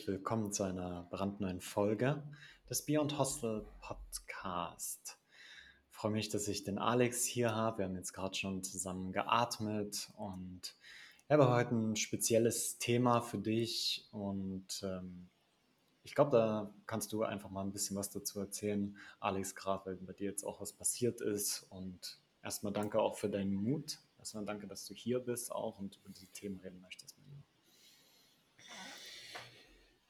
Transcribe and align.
herzlich 0.00 0.16
willkommen 0.16 0.50
zu 0.50 0.62
einer 0.62 1.06
brandneuen 1.10 1.60
Folge 1.60 2.22
des 2.70 2.86
Beyond 2.86 3.18
Hostel 3.18 3.66
Podcast. 3.82 5.18
Ich 5.90 5.94
freue 5.94 6.12
mich, 6.12 6.30
dass 6.30 6.48
ich 6.48 6.64
den 6.64 6.78
Alex 6.78 7.26
hier 7.26 7.54
habe. 7.54 7.78
Wir 7.78 7.84
haben 7.84 7.96
jetzt 7.96 8.14
gerade 8.14 8.34
schon 8.34 8.62
zusammen 8.62 9.12
geatmet 9.12 10.10
und 10.16 10.74
ich 11.26 11.30
habe 11.30 11.50
heute 11.50 11.74
ein 11.74 11.96
spezielles 11.96 12.78
Thema 12.78 13.20
für 13.20 13.36
dich 13.36 14.08
und 14.10 14.80
ähm, 14.82 15.28
ich 16.02 16.14
glaube, 16.14 16.30
da 16.30 16.72
kannst 16.86 17.12
du 17.12 17.22
einfach 17.22 17.50
mal 17.50 17.62
ein 17.62 17.72
bisschen 17.72 17.94
was 17.98 18.08
dazu 18.08 18.40
erzählen, 18.40 18.96
Alex, 19.18 19.54
gerade 19.54 19.84
weil 19.84 19.96
bei 19.96 20.14
dir 20.14 20.30
jetzt 20.30 20.44
auch 20.44 20.62
was 20.62 20.72
passiert 20.72 21.20
ist 21.20 21.66
und 21.68 22.18
erstmal 22.42 22.72
danke 22.72 23.00
auch 23.00 23.18
für 23.18 23.28
deinen 23.28 23.52
Mut. 23.52 23.98
Erstmal 24.18 24.46
danke, 24.46 24.66
dass 24.66 24.86
du 24.86 24.94
hier 24.94 25.20
bist 25.20 25.52
auch 25.52 25.78
und 25.78 25.98
über 26.02 26.08
die 26.08 26.26
Themen 26.28 26.58
reden 26.60 26.80
möchtest. 26.80 27.19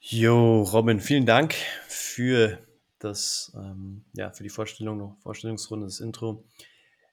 Jo, 0.03 0.63
Robin, 0.63 0.99
vielen 0.99 1.27
Dank 1.27 1.53
für 1.87 2.57
das, 2.97 3.55
ähm, 3.55 4.03
ja, 4.13 4.31
für 4.31 4.41
die 4.41 4.49
Vorstellung, 4.49 5.15
Vorstellungsrunde, 5.21 5.85
das 5.85 5.99
Intro. 5.99 6.43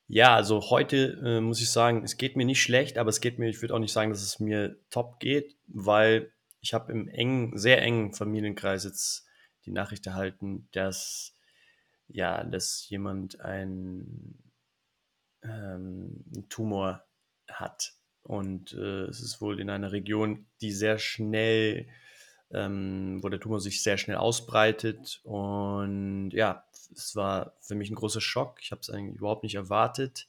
Ja, 0.07 0.35
also 0.35 0.71
heute 0.71 1.21
äh, 1.23 1.41
muss 1.43 1.61
ich 1.61 1.71
sagen, 1.71 2.03
es 2.03 2.17
geht 2.17 2.35
mir 2.35 2.47
nicht 2.47 2.63
schlecht, 2.63 2.97
aber 2.97 3.11
es 3.11 3.21
geht 3.21 3.39
mir, 3.39 3.51
ich 3.51 3.61
würde 3.61 3.75
auch 3.75 3.79
nicht 3.79 3.93
sagen, 3.93 4.11
dass 4.11 4.23
es 4.23 4.41
mir 4.41 4.79
top 4.89 5.21
geht, 5.21 5.55
weil 5.67 6.33
ich 6.63 6.73
habe 6.73 6.91
im 6.91 7.09
engen, 7.09 7.59
sehr 7.59 7.83
engen 7.83 8.15
Familienkreis 8.15 8.85
jetzt 8.85 9.27
die 9.67 9.71
Nachricht 9.71 10.07
erhalten, 10.07 10.67
dass 10.73 11.37
ja, 12.09 12.43
dass 12.43 12.89
jemand 12.89 13.37
ähm, 13.45 14.39
einen 15.43 16.47
Tumor 16.49 17.05
hat. 17.51 17.93
Und 18.23 18.73
äh, 18.73 19.05
es 19.05 19.21
ist 19.21 19.43
wohl 19.43 19.61
in 19.61 19.69
einer 19.69 19.93
Region, 19.93 20.47
die 20.63 20.73
sehr 20.73 20.99
schnell 20.99 21.87
ähm, 22.51 23.19
wo 23.23 23.29
der 23.29 23.41
Tumor 23.41 23.61
sich 23.61 23.83
sehr 23.83 23.99
schnell 23.99 24.17
ausbreitet. 24.17 25.21
Und 25.25 26.31
ja, 26.31 26.65
es 26.95 27.15
war 27.17 27.55
für 27.61 27.75
mich 27.75 27.91
ein 27.91 27.97
großer 27.97 28.21
Schock. 28.21 28.59
Ich 28.61 28.71
habe 28.71 28.81
es 28.81 28.91
eigentlich 28.91 29.17
überhaupt 29.17 29.43
nicht 29.43 29.57
erwartet. 29.57 30.29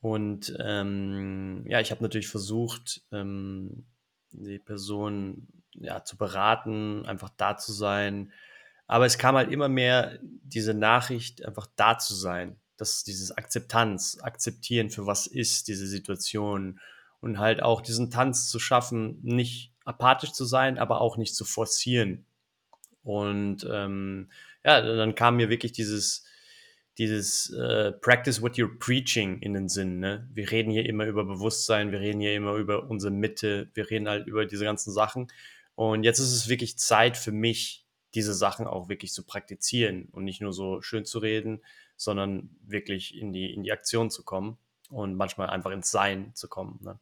Und 0.00 0.54
ähm, 0.60 1.64
ja, 1.66 1.80
ich 1.80 1.90
habe 1.90 2.02
natürlich 2.02 2.28
versucht, 2.28 3.02
ähm, 3.10 3.86
die 4.30 4.58
Person 4.58 5.48
ja, 5.72 6.04
zu 6.04 6.16
beraten, 6.16 7.06
einfach 7.06 7.30
da 7.36 7.56
zu 7.56 7.72
sein. 7.72 8.32
Aber 8.86 9.06
es 9.06 9.18
kam 9.18 9.36
halt 9.36 9.50
immer 9.50 9.68
mehr 9.68 10.18
diese 10.22 10.74
Nachricht, 10.74 11.44
einfach 11.44 11.66
da 11.76 11.98
zu 11.98 12.14
sein. 12.14 12.56
Das, 12.76 13.02
dieses 13.02 13.32
Akzeptanz, 13.32 14.18
akzeptieren 14.22 14.90
für 14.90 15.06
was 15.06 15.26
ist 15.26 15.68
diese 15.68 15.86
Situation 15.86 16.78
und 17.20 17.38
halt 17.38 17.62
auch 17.62 17.80
diesen 17.80 18.10
Tanz 18.10 18.48
zu 18.48 18.60
schaffen, 18.60 19.18
nicht 19.22 19.72
apathisch 19.88 20.32
zu 20.32 20.44
sein, 20.44 20.78
aber 20.78 21.00
auch 21.00 21.16
nicht 21.16 21.34
zu 21.34 21.44
forcieren. 21.44 22.26
Und 23.02 23.66
ähm, 23.70 24.30
ja, 24.64 24.80
dann 24.80 25.14
kam 25.14 25.36
mir 25.36 25.48
wirklich 25.48 25.72
dieses, 25.72 26.24
dieses 26.98 27.50
äh, 27.50 27.92
Practice 27.92 28.42
what 28.42 28.56
you're 28.56 28.78
preaching 28.78 29.40
in 29.40 29.54
den 29.54 29.68
Sinn. 29.68 29.98
Ne? 29.98 30.28
Wir 30.32 30.50
reden 30.50 30.70
hier 30.70 30.84
immer 30.84 31.06
über 31.06 31.24
Bewusstsein, 31.24 31.90
wir 31.90 32.00
reden 32.00 32.20
hier 32.20 32.34
immer 32.34 32.54
über 32.54 32.88
unsere 32.90 33.12
Mitte, 33.12 33.70
wir 33.74 33.88
reden 33.88 34.08
halt 34.08 34.26
über 34.26 34.44
diese 34.44 34.64
ganzen 34.64 34.92
Sachen. 34.92 35.28
Und 35.74 36.04
jetzt 36.04 36.18
ist 36.18 36.32
es 36.32 36.48
wirklich 36.48 36.78
Zeit 36.78 37.16
für 37.16 37.32
mich, 37.32 37.86
diese 38.14 38.34
Sachen 38.34 38.66
auch 38.66 38.88
wirklich 38.88 39.12
zu 39.12 39.24
praktizieren 39.24 40.08
und 40.12 40.24
nicht 40.24 40.40
nur 40.40 40.52
so 40.52 40.80
schön 40.82 41.04
zu 41.04 41.18
reden, 41.18 41.62
sondern 41.96 42.50
wirklich 42.62 43.16
in 43.16 43.32
die, 43.32 43.52
in 43.52 43.62
die 43.62 43.72
Aktion 43.72 44.10
zu 44.10 44.24
kommen 44.24 44.58
und 44.90 45.14
manchmal 45.14 45.50
einfach 45.50 45.70
ins 45.70 45.90
Sein 45.90 46.32
zu 46.34 46.48
kommen. 46.48 46.78
Ne? 46.82 46.98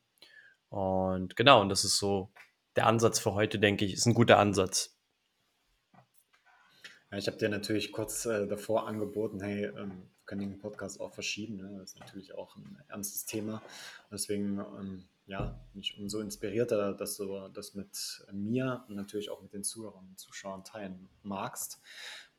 Und 0.69 1.37
genau, 1.37 1.61
und 1.63 1.69
das 1.69 1.85
ist 1.85 1.97
so 1.97 2.33
der 2.77 2.87
Ansatz 2.87 3.19
für 3.19 3.35
heute, 3.35 3.59
denke 3.59 3.85
ich, 3.85 3.95
ist 3.95 4.07
ein 4.07 4.15
guter 4.15 4.39
Ansatz. 4.39 4.97
Ja, 7.11 7.19
ich 7.19 7.27
habe 7.27 7.39
dir 7.39 7.49
natürlich 7.49 7.93
kurz 7.93 8.27
äh, 8.27 8.47
davor 8.47 8.87
angeboten, 8.87 9.41
hey, 9.41 9.65
ähm, 9.67 10.03
wir 10.03 10.25
können 10.27 10.41
den 10.41 10.59
Podcast 10.59 11.01
auch 11.01 11.15
verschieben. 11.15 11.57
Ne? 11.57 11.79
Das 11.79 11.93
ist 11.93 12.01
natürlich 12.01 12.35
auch 12.35 12.57
ein 12.57 12.83
ernstes 12.89 13.25
Thema. 13.27 13.63
Deswegen 14.11 14.59
ähm, 14.59 15.09
ja, 15.27 15.61
bin 15.73 15.81
ich 15.81 15.99
umso 15.99 16.21
inspirierter, 16.21 16.95
dass 16.95 17.17
du 17.17 17.49
das 17.49 17.75
mit 17.75 18.27
mir 18.33 18.85
und 18.89 18.97
natürlich 18.97 19.31
auch 19.31 19.41
mit 19.41 19.53
den 19.53 19.65
Zuhörern 19.65 20.07
und 20.09 20.19
Zuschauern 20.19 20.65
teilen 20.65 21.09
magst. 21.23 21.81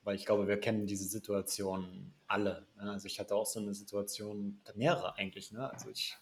Weil 0.03 0.15
ich 0.15 0.25
glaube, 0.25 0.47
wir 0.47 0.59
kennen 0.59 0.85
diese 0.85 1.05
Situation 1.05 2.13
alle. 2.27 2.65
Ne? 2.77 2.91
Also 2.91 3.07
ich 3.07 3.19
hatte 3.19 3.35
auch 3.35 3.45
so 3.45 3.59
eine 3.59 3.73
Situation, 3.73 4.61
mehrere 4.75 5.15
eigentlich. 5.15 5.51
Ne? 5.51 5.69
Also 5.69 5.89
ich 5.89 6.17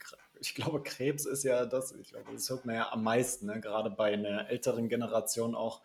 ich 0.45 0.55
glaube, 0.55 0.83
Krebs 0.83 1.25
ist 1.25 1.43
ja 1.43 1.65
das, 1.65 1.91
ich 1.93 2.09
glaube, 2.09 2.31
das 2.31 2.49
hört 2.49 2.65
man 2.65 2.75
ja 2.75 2.91
am 2.91 3.03
meisten, 3.03 3.47
ne? 3.47 3.59
gerade 3.59 3.89
bei 3.89 4.13
einer 4.13 4.49
älteren 4.49 4.89
Generation 4.89 5.55
auch, 5.55 5.81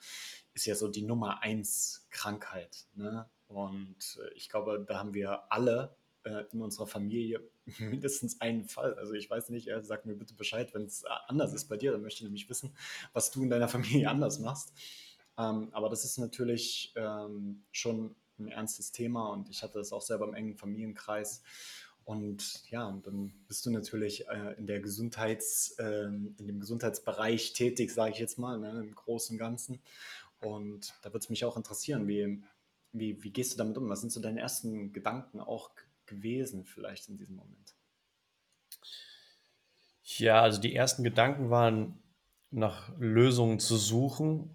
ist 0.54 0.66
ja 0.66 0.75
so 0.75 0.88
die 0.88 1.03
Nummer 1.03 1.43
eins 1.43 2.06
Krankheit. 2.10 2.87
Ne? 2.94 3.28
Und 3.48 4.19
äh, 4.22 4.34
ich 4.34 4.48
glaube, 4.48 4.84
da 4.87 4.98
haben 4.98 5.15
wir 5.15 5.53
alle 5.53 5.97
äh, 6.25 6.44
in 6.53 6.60
unserer 6.60 6.87
Familie 6.87 7.41
mindestens 7.78 8.41
einen 8.41 8.65
Fall. 8.65 8.94
Also 8.94 9.15
ich 9.15 9.31
weiß 9.31 9.48
nicht, 9.50 9.69
äh, 9.69 9.82
sag 9.82 10.06
mir 10.06 10.15
bitte 10.15 10.34
Bescheid, 10.34 10.75
wenn 10.75 10.84
es 10.84 11.04
äh, 11.04 11.09
anders 11.28 11.54
ist 11.54 11.69
bei 11.69 11.77
dir, 11.77 11.92
dann 11.92 12.03
möchte 12.03 12.19
ich 12.19 12.25
nämlich 12.25 12.48
wissen, 12.50 12.75
was 13.12 13.31
du 13.31 13.42
in 13.42 13.50
deiner 13.50 13.69
Familie 13.77 14.10
anders 14.10 14.38
machst. 14.38 14.72
Ähm, 15.38 15.69
aber 15.72 15.88
das 15.88 16.04
ist 16.04 16.19
natürlich 16.19 16.92
ähm, 16.97 17.65
schon 17.72 18.15
ein 18.38 18.48
ernstes 18.48 18.92
Thema 18.92 19.28
und 19.28 19.50
ich 19.50 19.62
hatte 19.62 19.78
das 19.78 19.92
auch 19.92 20.03
selber 20.03 20.27
im 20.27 20.34
engen 20.34 20.56
Familienkreis. 20.56 21.42
Und 22.04 22.68
ja, 22.70 22.90
dann 23.04 23.32
bist 23.46 23.64
du 23.66 23.70
natürlich 23.70 24.26
äh, 24.28 24.54
in 24.58 24.66
der 24.66 24.80
Gesundheits, 24.80 25.76
äh, 25.78 26.06
in 26.06 26.46
dem 26.46 26.60
Gesundheitsbereich 26.60 27.52
tätig, 27.52 27.92
sage 27.92 28.12
ich 28.12 28.18
jetzt 28.18 28.38
mal, 28.38 28.58
ne, 28.58 28.70
im 28.80 28.94
Großen 28.94 29.34
und 29.34 29.38
Ganzen. 29.38 29.80
Und 30.40 30.94
da 31.02 31.10
würde 31.10 31.18
es 31.18 31.30
mich 31.30 31.44
auch 31.44 31.56
interessieren, 31.56 32.08
wie, 32.08 32.42
wie, 32.92 33.22
wie 33.22 33.30
gehst 33.30 33.52
du 33.52 33.58
damit 33.58 33.76
um? 33.78 33.88
Was 33.88 34.00
sind 34.00 34.10
so 34.10 34.20
deine 34.20 34.40
ersten 34.40 34.92
Gedanken 34.92 35.40
auch 35.40 35.70
gewesen, 36.06 36.64
vielleicht 36.64 37.08
in 37.08 37.16
diesem 37.16 37.36
Moment? 37.36 37.74
Ja, 40.02 40.42
also 40.42 40.60
die 40.60 40.74
ersten 40.74 41.04
Gedanken 41.04 41.50
waren, 41.50 42.02
nach 42.50 42.90
Lösungen 42.98 43.60
zu 43.60 43.76
suchen 43.76 44.50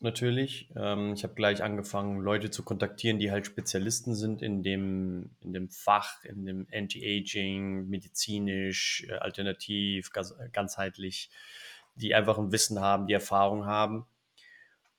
natürlich. 0.00 0.70
Ähm, 0.76 1.12
ich 1.14 1.24
habe 1.24 1.34
gleich 1.34 1.62
angefangen, 1.62 2.20
Leute 2.20 2.50
zu 2.50 2.62
kontaktieren, 2.62 3.18
die 3.18 3.30
halt 3.30 3.46
Spezialisten 3.46 4.14
sind 4.14 4.42
in 4.42 4.62
dem, 4.62 5.30
in 5.40 5.52
dem 5.52 5.68
Fach, 5.70 6.24
in 6.24 6.46
dem 6.46 6.66
Anti-Aging, 6.72 7.88
medizinisch, 7.88 9.06
äh, 9.08 9.14
alternativ, 9.14 10.12
ganz, 10.12 10.34
ganzheitlich, 10.52 11.30
die 11.94 12.14
einfach 12.14 12.38
ein 12.38 12.52
Wissen 12.52 12.80
haben, 12.80 13.06
die 13.06 13.14
Erfahrung 13.14 13.66
haben. 13.66 14.06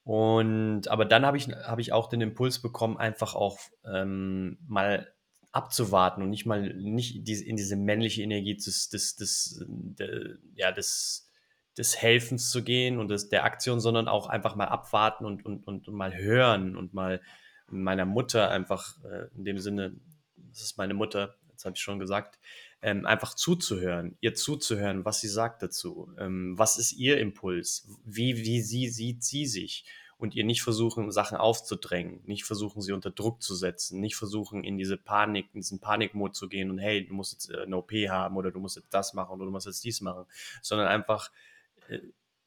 Und 0.04 0.88
aber 0.88 1.06
dann 1.06 1.26
habe 1.26 1.38
ich, 1.38 1.48
hab 1.50 1.80
ich 1.80 1.94
auch 1.94 2.10
den 2.10 2.22
Impuls 2.22 2.62
bekommen, 2.62 2.98
einfach 2.98 3.36
auch 3.36 3.60
ähm, 3.86 4.58
mal 4.68 5.14
abzuwarten 5.52 6.24
und 6.24 6.30
nicht 6.30 6.46
mal 6.46 6.74
nicht 6.74 7.28
in 7.28 7.56
diese 7.56 7.76
männliche 7.76 8.22
Energie 8.22 8.56
des, 8.56 8.90
des, 8.90 9.16
des, 9.16 9.66
des, 9.98 10.40
ja, 10.56 10.72
des 10.72 11.29
des 11.78 12.02
Helfens 12.02 12.50
zu 12.50 12.64
gehen 12.64 13.00
und 13.00 13.10
des, 13.10 13.30
der 13.30 13.44
Aktion, 13.46 13.80
sondern 13.80 14.08
auch 14.08 14.28
einfach 14.28 14.56
mal 14.56 14.68
abwarten 14.68 15.26
und, 15.26 15.46
und, 15.46 15.66
und, 15.66 15.88
und 15.88 15.96
mal 15.96 16.16
hören 16.16 16.76
und 16.76 16.94
mal 16.94 17.22
meiner 17.68 18.06
Mutter 18.06 18.50
einfach 18.50 18.98
äh, 19.04 19.28
in 19.36 19.46
dem 19.46 19.60
Sinne, 19.60 19.96
das 20.36 20.62
ist 20.62 20.78
meine 20.78 20.94
Mutter, 20.94 21.36
jetzt 21.52 21.66
habe 21.66 21.76
ich 21.76 21.82
schon 21.82 22.00
gesagt, 22.00 22.40
ähm, 22.82 23.06
einfach 23.06 23.34
zuzuhören, 23.34 24.18
ihr 24.22 24.34
zuzuhören, 24.34 25.06
was 25.06 25.20
sie 25.22 25.28
sagt 25.28 25.62
dazu, 25.62 26.12
ähm, 26.18 26.58
was 26.58 26.78
ist 26.78 26.94
ihr 26.94 27.20
Impuls, 27.20 27.88
wie, 28.06 28.38
wie 28.38 28.62
sie 28.62 28.88
sieht 28.90 29.24
sie 29.24 29.46
sich? 29.46 29.86
Und 30.18 30.36
ihr 30.36 30.44
nicht 30.44 30.64
versuchen, 30.64 31.12
Sachen 31.12 31.38
aufzudrängen, 31.38 32.22
nicht 32.26 32.44
versuchen, 32.44 32.82
sie 32.82 32.92
unter 32.92 33.10
Druck 33.10 33.42
zu 33.42 33.56
setzen, 33.56 34.02
nicht 34.02 34.18
versuchen, 34.18 34.66
in 34.66 34.78
diese 34.78 34.98
Panik, 34.98 35.48
in 35.54 35.62
diesen 35.62 35.80
Panikmod 35.80 36.36
zu 36.36 36.50
gehen 36.50 36.70
und 36.70 36.78
hey, 36.78 37.06
du 37.06 37.14
musst 37.14 37.32
jetzt 37.34 37.50
äh, 37.50 37.64
eine 37.64 37.78
OP 37.78 37.92
haben 37.92 38.36
oder 38.36 38.52
du 38.52 38.60
musst 38.60 38.76
jetzt 38.76 38.94
das 38.94 39.14
machen 39.14 39.32
oder 39.34 39.46
du 39.46 39.52
musst 39.52 39.68
jetzt 39.68 39.84
dies 39.84 40.02
machen, 40.02 40.26
sondern 40.62 40.88
einfach 40.88 41.32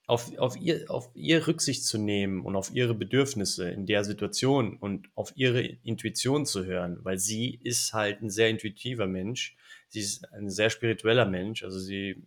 auf, 0.06 0.37
auf, 0.39 0.56
ihr, 0.61 0.91
auf 0.91 1.11
ihr 1.15 1.47
Rücksicht 1.47 1.85
zu 1.87 1.99
nehmen 1.99 2.44
und 2.44 2.56
auf 2.56 2.75
ihre 2.75 2.94
Bedürfnisse 2.94 3.71
in 3.71 3.87
der 3.87 4.05
Situation 4.05 4.77
und 4.77 5.09
auf 5.15 5.33
ihre 5.37 5.62
Intuition 5.62 6.44
zu 6.44 6.65
hören, 6.65 6.99
weil 7.03 7.19
sie 7.19 7.61
ist 7.62 7.93
halt 7.93 8.21
ein 8.21 8.31
sehr 8.31 8.50
intuitiver 8.50 9.06
Mensch. 9.06 9.56
Sie 9.89 10.00
ist 10.00 10.31
ein 10.33 10.50
sehr 10.50 10.71
spiritueller 10.71 11.25
Mensch. 11.25 11.62
Also 11.62 11.79
sie 11.79 12.25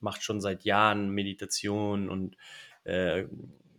macht 0.00 0.22
schon 0.22 0.40
seit 0.40 0.64
Jahren 0.64 1.10
Meditation 1.10 2.08
und 2.08 2.36
äh, 2.84 3.24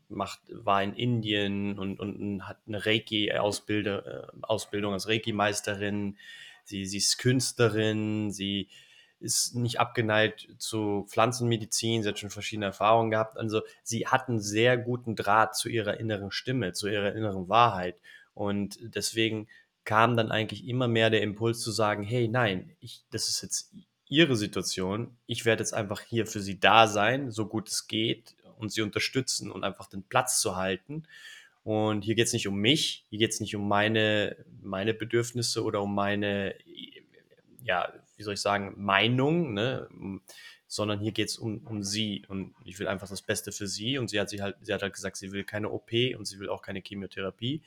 macht, 0.09 0.39
war 0.49 0.81
in 0.83 0.93
Indien 0.93 1.77
und, 1.77 1.99
und 1.99 2.47
hat 2.47 2.57
eine 2.67 2.85
Reiki-Ausbildung 2.85 3.99
äh, 3.99 4.27
Ausbildung 4.41 4.93
als 4.93 5.07
Reiki-Meisterin. 5.07 6.17
Sie, 6.63 6.85
sie 6.85 6.97
ist 6.97 7.19
Künstlerin, 7.19 8.31
sie 8.31 8.69
ist 9.25 9.55
nicht 9.55 9.79
abgeneigt 9.79 10.47
zu 10.57 11.05
Pflanzenmedizin, 11.09 12.03
sie 12.03 12.09
hat 12.09 12.19
schon 12.19 12.29
verschiedene 12.29 12.67
Erfahrungen 12.67 13.11
gehabt. 13.11 13.37
Also 13.37 13.61
sie 13.83 14.07
hat 14.07 14.29
einen 14.29 14.39
sehr 14.39 14.77
guten 14.77 15.15
Draht 15.15 15.55
zu 15.55 15.67
ihrer 15.67 15.99
inneren 15.99 16.31
Stimme, 16.31 16.71
zu 16.71 16.87
ihrer 16.87 17.13
inneren 17.13 17.49
Wahrheit. 17.49 17.99
Und 18.33 18.77
deswegen 18.81 19.47
kam 19.83 20.15
dann 20.15 20.31
eigentlich 20.31 20.67
immer 20.67 20.87
mehr 20.87 21.09
der 21.09 21.21
Impuls 21.21 21.59
zu 21.59 21.71
sagen, 21.71 22.03
hey, 22.03 22.27
nein, 22.27 22.75
ich, 22.79 23.03
das 23.11 23.27
ist 23.27 23.41
jetzt 23.41 23.73
ihre 24.07 24.35
Situation. 24.35 25.17
Ich 25.25 25.45
werde 25.45 25.61
jetzt 25.61 25.73
einfach 25.73 26.01
hier 26.01 26.27
für 26.27 26.39
sie 26.39 26.59
da 26.59 26.87
sein, 26.87 27.31
so 27.31 27.47
gut 27.47 27.69
es 27.69 27.87
geht 27.87 28.35
und 28.57 28.71
sie 28.71 28.81
unterstützen 28.81 29.51
und 29.51 29.63
einfach 29.63 29.87
den 29.87 30.03
Platz 30.03 30.39
zu 30.39 30.55
halten. 30.55 31.03
Und 31.63 32.03
hier 32.03 32.13
geht 32.13 32.27
es 32.27 32.33
nicht 32.33 32.47
um 32.47 32.59
mich, 32.59 33.05
hier 33.09 33.17
geht 33.17 33.31
es 33.31 33.39
nicht 33.39 33.55
um 33.55 33.67
meine, 33.67 34.37
meine 34.61 34.93
Bedürfnisse 34.93 35.63
oder 35.63 35.81
um 35.81 35.95
meine, 35.95 36.53
ja, 37.65 37.91
wie 38.15 38.23
soll 38.23 38.35
ich 38.35 38.41
sagen, 38.41 38.73
Meinung, 38.77 39.53
ne? 39.53 39.89
sondern 40.67 40.99
hier 40.99 41.11
geht 41.11 41.29
es 41.29 41.37
um, 41.37 41.65
um 41.67 41.83
sie. 41.83 42.25
Und 42.27 42.55
ich 42.63 42.79
will 42.79 42.87
einfach 42.87 43.09
das 43.09 43.21
Beste 43.21 43.51
für 43.51 43.67
sie. 43.67 43.97
Und 43.97 44.09
sie 44.09 44.19
hat 44.19 44.29
sich 44.29 44.41
halt, 44.41 44.55
sie 44.61 44.73
hat 44.73 44.81
halt 44.81 44.93
gesagt, 44.93 45.17
sie 45.17 45.31
will 45.31 45.43
keine 45.43 45.69
OP 45.69 45.91
und 46.17 46.25
sie 46.25 46.39
will 46.39 46.49
auch 46.49 46.61
keine 46.61 46.81
Chemotherapie 46.81 47.61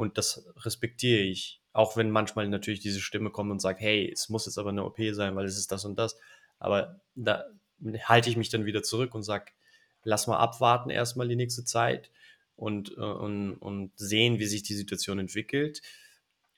und 0.00 0.18
das 0.18 0.46
respektiere 0.56 1.20
ich, 1.20 1.60
auch 1.72 1.96
wenn 1.96 2.10
manchmal 2.10 2.48
natürlich 2.48 2.80
diese 2.80 3.00
Stimme 3.00 3.30
kommt 3.30 3.50
und 3.50 3.60
sagt, 3.60 3.80
hey, 3.80 4.10
es 4.10 4.28
muss 4.28 4.46
jetzt 4.46 4.58
aber 4.58 4.70
eine 4.70 4.84
OP 4.84 4.98
sein, 5.12 5.36
weil 5.36 5.44
es 5.44 5.58
ist 5.58 5.72
das 5.72 5.84
und 5.84 5.98
das, 5.98 6.16
aber 6.58 7.00
da 7.14 7.44
halte 8.04 8.30
ich 8.30 8.36
mich 8.36 8.48
dann 8.48 8.64
wieder 8.64 8.82
zurück 8.82 9.14
und 9.14 9.22
sage, 9.22 9.52
lass 10.02 10.26
mal 10.26 10.38
abwarten 10.38 10.90
erstmal 10.90 11.28
die 11.28 11.36
nächste 11.36 11.64
Zeit 11.64 12.10
und, 12.56 12.92
äh, 12.96 13.00
und, 13.00 13.56
und 13.56 13.92
sehen, 13.96 14.38
wie 14.38 14.46
sich 14.46 14.62
die 14.62 14.74
Situation 14.74 15.18
entwickelt. 15.18 15.82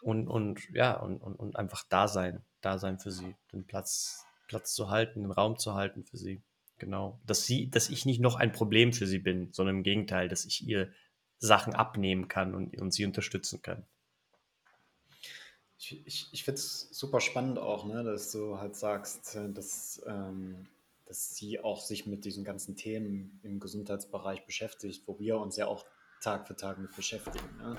Und, 0.00 0.28
und 0.28 0.60
ja, 0.72 0.94
und, 0.94 1.18
und, 1.18 1.34
und 1.34 1.56
einfach 1.56 1.84
da 1.88 2.08
sein, 2.08 2.42
da 2.62 2.78
sein 2.78 2.98
für 2.98 3.10
sie, 3.10 3.36
den 3.52 3.66
Platz, 3.66 4.24
Platz 4.48 4.74
zu 4.74 4.88
halten, 4.90 5.22
den 5.22 5.30
Raum 5.30 5.58
zu 5.58 5.74
halten 5.74 6.04
für 6.04 6.16
sie. 6.16 6.42
Genau. 6.78 7.20
Dass 7.26 7.46
sie, 7.46 7.70
dass 7.70 7.90
ich 7.90 8.06
nicht 8.06 8.20
noch 8.20 8.36
ein 8.36 8.52
Problem 8.52 8.92
für 8.92 9.06
sie 9.06 9.18
bin, 9.18 9.52
sondern 9.52 9.76
im 9.76 9.82
Gegenteil, 9.82 10.28
dass 10.28 10.44
ich 10.44 10.66
ihr 10.66 10.92
Sachen 11.38 11.74
abnehmen 11.74 12.28
kann 12.28 12.54
und, 12.54 12.80
und 12.80 12.92
sie 12.92 13.04
unterstützen 13.04 13.62
kann. 13.62 13.86
Ich, 15.78 16.06
ich, 16.06 16.28
ich 16.32 16.44
finde 16.44 16.60
es 16.60 16.88
super 16.90 17.20
spannend 17.20 17.58
auch, 17.58 17.84
ne, 17.84 18.04
dass 18.04 18.30
du 18.30 18.58
halt 18.58 18.76
sagst, 18.76 19.34
äh, 19.34 19.52
dass 19.52 20.02
ähm, 20.06 20.68
dass 21.12 21.34
sie 21.34 21.60
auch 21.60 21.78
sich 21.78 22.06
mit 22.06 22.24
diesen 22.24 22.42
ganzen 22.42 22.74
Themen 22.74 23.38
im 23.42 23.60
Gesundheitsbereich 23.60 24.46
beschäftigt, 24.46 25.06
wo 25.06 25.18
wir 25.18 25.36
uns 25.36 25.58
ja 25.58 25.66
auch 25.66 25.84
Tag 26.22 26.46
für 26.46 26.56
Tag 26.56 26.78
mit 26.78 26.96
beschäftigen. 26.96 27.54
Ne? 27.58 27.76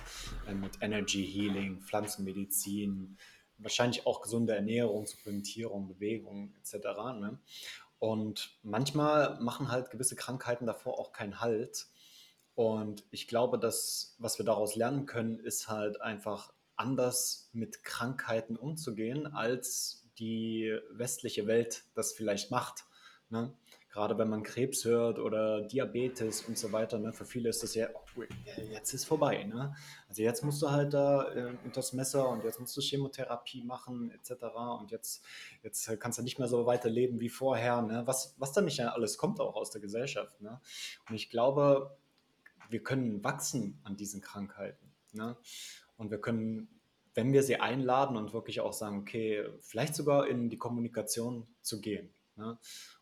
Äh, 0.48 0.54
mit 0.54 0.74
Energy 0.82 1.26
Healing, 1.26 1.82
Pflanzenmedizin, 1.82 3.18
wahrscheinlich 3.64 4.06
auch 4.06 4.22
gesunde 4.22 4.56
Ernährung, 4.56 5.08
Supplementierung, 5.08 5.88
Bewegung 5.88 6.54
etc. 6.60 6.76
Ne? 7.20 7.40
Und 8.00 8.60
manchmal 8.64 9.40
machen 9.40 9.72
halt 9.72 9.90
gewisse 9.90 10.16
Krankheiten 10.16 10.66
davor 10.66 11.00
auch 11.00 11.14
keinen 11.14 11.42
Halt. 11.42 11.88
Und 12.56 13.04
ich 13.12 13.28
glaube, 13.28 13.58
dass 13.58 14.16
was 14.20 14.38
wir 14.38 14.46
daraus 14.46 14.76
lernen 14.76 15.06
können, 15.06 15.40
ist 15.40 15.70
halt 15.70 16.02
einfach 16.02 16.54
anders 16.76 17.50
mit 17.54 17.84
Krankheiten 17.84 18.56
umzugehen, 18.58 19.28
als 19.28 20.08
die 20.20 20.78
westliche 20.92 21.48
Welt 21.48 21.86
das 21.96 22.14
vielleicht 22.14 22.52
macht. 22.52 22.86
Ne? 23.30 23.54
Gerade 23.94 24.18
wenn 24.18 24.28
man 24.28 24.42
Krebs 24.42 24.86
hört 24.86 25.20
oder 25.20 25.62
Diabetes 25.62 26.42
und 26.48 26.58
so 26.58 26.72
weiter, 26.72 26.98
ne? 26.98 27.14
für 27.14 27.26
viele 27.26 27.50
ist 27.50 27.62
das 27.62 27.76
ja, 27.76 27.90
oh, 27.94 28.24
jetzt 28.72 28.92
ist 28.92 29.06
vorbei. 29.06 29.44
Ne? 29.44 29.76
Also 30.10 30.24
jetzt 30.24 30.44
musst 30.44 30.64
du 30.64 30.72
halt 30.72 30.96
da 30.96 31.32
äh, 31.32 31.54
das 31.74 31.94
Messer 31.94 32.28
und 32.28 32.44
jetzt 32.44 32.60
musst 32.60 32.76
du 32.76 32.82
Chemotherapie 32.82 33.64
machen 33.64 34.10
etc. 34.10 34.46
Und 34.80 34.90
jetzt, 34.90 35.24
jetzt 35.62 36.00
kannst 36.00 36.18
du 36.18 36.24
nicht 36.24 36.40
mehr 36.40 36.48
so 36.48 36.66
weiterleben 36.66 37.20
wie 37.20 37.30
vorher. 37.30 37.84
Ne? 37.84 38.02
Was, 38.08 38.34
was 38.40 38.52
da 38.52 38.62
nicht 38.62 38.80
alles 38.80 39.20
kommt 39.20 39.40
auch 39.40 39.56
aus 39.56 39.70
der 39.70 39.80
Gesellschaft. 39.82 40.42
Ne? 40.42 40.60
Und 41.08 41.14
ich 41.14 41.30
glaube, 41.30 41.96
wir 42.70 42.82
können 42.82 43.24
wachsen 43.24 43.80
an 43.84 43.96
diesen 43.96 44.22
Krankheiten. 44.22 44.92
Ne? 45.12 45.38
Und 45.98 46.10
wir 46.10 46.20
können 46.20 46.68
wenn 47.16 47.32
wir 47.32 47.44
sie 47.44 47.58
einladen 47.58 48.18
und 48.18 48.34
wirklich 48.34 48.60
auch 48.62 48.74
sagen, 48.74 48.98
okay, 48.98 49.48
vielleicht 49.60 49.94
sogar 49.94 50.28
in 50.28 50.50
die 50.50 50.58
Kommunikation 50.58 51.46
zu 51.62 51.80
gehen. 51.80 52.12
Ne? 52.36 52.58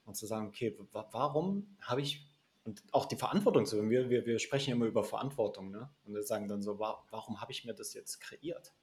und 0.05 0.15
zu 0.15 0.25
sagen, 0.25 0.47
okay, 0.47 0.77
warum 0.91 1.77
habe 1.81 2.01
ich, 2.01 2.27
und 2.65 2.83
auch 2.91 3.05
die 3.05 3.15
Verantwortung 3.15 3.65
zu, 3.65 3.89
wir, 3.89 4.09
wir, 4.09 4.25
wir 4.25 4.39
sprechen 4.39 4.71
immer 4.71 4.85
über 4.85 5.03
Verantwortung, 5.03 5.71
ne? 5.71 5.89
und 6.03 6.13
wir 6.13 6.23
sagen 6.23 6.47
dann 6.47 6.61
so, 6.61 6.79
warum 6.79 7.39
habe 7.39 7.51
ich 7.51 7.63
mir 7.63 7.73
das 7.73 7.93
jetzt 7.93 8.19
kreiert? 8.19 8.73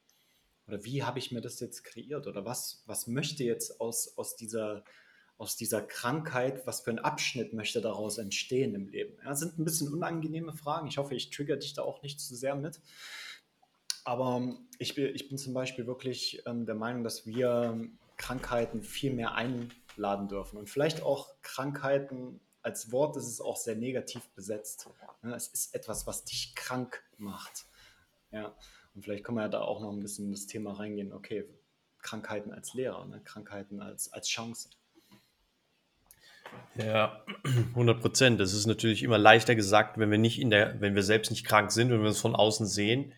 Oder 0.69 0.85
wie 0.85 1.03
habe 1.03 1.19
ich 1.19 1.33
mir 1.33 1.41
das 1.41 1.61
jetzt 1.61 1.83
kreiert? 1.83 2.27
Oder 2.27 2.45
was, 2.45 2.83
was 2.87 3.07
möchte 3.07 3.43
jetzt 3.43 3.81
aus, 3.81 4.17
aus, 4.19 4.37
dieser, 4.37 4.85
aus 5.39 5.57
dieser 5.57 5.81
Krankheit, 5.81 6.67
was 6.67 6.83
für 6.83 6.91
ein 6.91 6.99
Abschnitt 6.99 7.55
möchte 7.55 7.81
daraus 7.81 8.19
entstehen 8.19 8.75
im 8.75 8.87
Leben? 8.89 9.17
Ja, 9.23 9.31
das 9.31 9.41
sind 9.41 9.59
ein 9.59 9.65
bisschen 9.65 9.93
unangenehme 9.93 10.53
Fragen. 10.53 10.87
Ich 10.87 10.99
hoffe, 10.99 11.15
ich 11.15 11.31
trigger 11.31 11.57
dich 11.57 11.73
da 11.73 11.83
auch 11.83 12.03
nicht 12.03 12.21
zu 12.21 12.37
sehr 12.37 12.55
mit. 12.55 12.81
Aber 14.05 14.59
ich 14.79 14.95
bin, 14.95 15.15
ich 15.15 15.29
bin 15.29 15.39
zum 15.39 15.55
Beispiel 15.55 15.87
wirklich 15.87 16.43
ähm, 16.47 16.67
der 16.67 16.75
Meinung, 16.75 17.03
dass 17.03 17.27
wir 17.27 17.89
Krankheiten 18.19 18.83
viel 18.83 19.13
mehr 19.13 19.35
ein, 19.35 19.71
laden 19.99 20.29
dürfen. 20.29 20.57
Und 20.57 20.71
vielleicht 20.71 21.03
auch 21.03 21.35
Krankheiten 21.43 22.41
als 22.63 22.93
Wort 22.93 23.17
ist 23.17 23.27
es 23.27 23.41
auch 23.41 23.57
sehr 23.57 23.77
negativ 23.77 24.29
besetzt. 24.31 24.89
Es 25.23 25.49
ist 25.49 25.75
etwas, 25.75 26.07
was 26.07 26.25
dich 26.25 26.55
krank 26.55 27.03
macht. 27.17 27.67
Ja. 28.31 28.55
Und 28.95 29.03
vielleicht 29.03 29.25
können 29.25 29.39
wir 29.39 29.43
ja 29.43 29.49
da 29.49 29.61
auch 29.61 29.81
noch 29.81 29.93
ein 29.93 30.01
bisschen 30.01 30.27
in 30.27 30.33
das 30.33 30.47
Thema 30.47 30.73
reingehen, 30.73 31.13
okay, 31.13 31.45
Krankheiten 32.03 32.53
als 32.53 32.75
Lehrer, 32.75 33.07
ne? 33.07 33.21
Krankheiten 33.25 33.81
als, 33.81 34.13
als 34.13 34.29
Chance. 34.29 34.71
Ja, 36.77 37.25
100 37.45 38.01
Prozent. 38.01 38.41
Das 38.41 38.55
ist 38.55 38.67
natürlich 38.67 39.03
immer 39.03 39.19
leichter 39.19 39.55
gesagt, 39.55 39.99
wenn 39.99 40.11
wir 40.11 40.19
nicht 40.19 40.41
in 40.41 40.51
der, 40.51 40.81
wenn 40.81 40.95
wir 40.95 41.03
selbst 41.03 41.31
nicht 41.31 41.45
krank 41.45 41.73
sind, 41.73 41.91
wenn 41.91 42.03
wir 42.03 42.11
es 42.11 42.21
von 42.21 42.37
außen 42.37 42.67
sehen. 42.67 43.13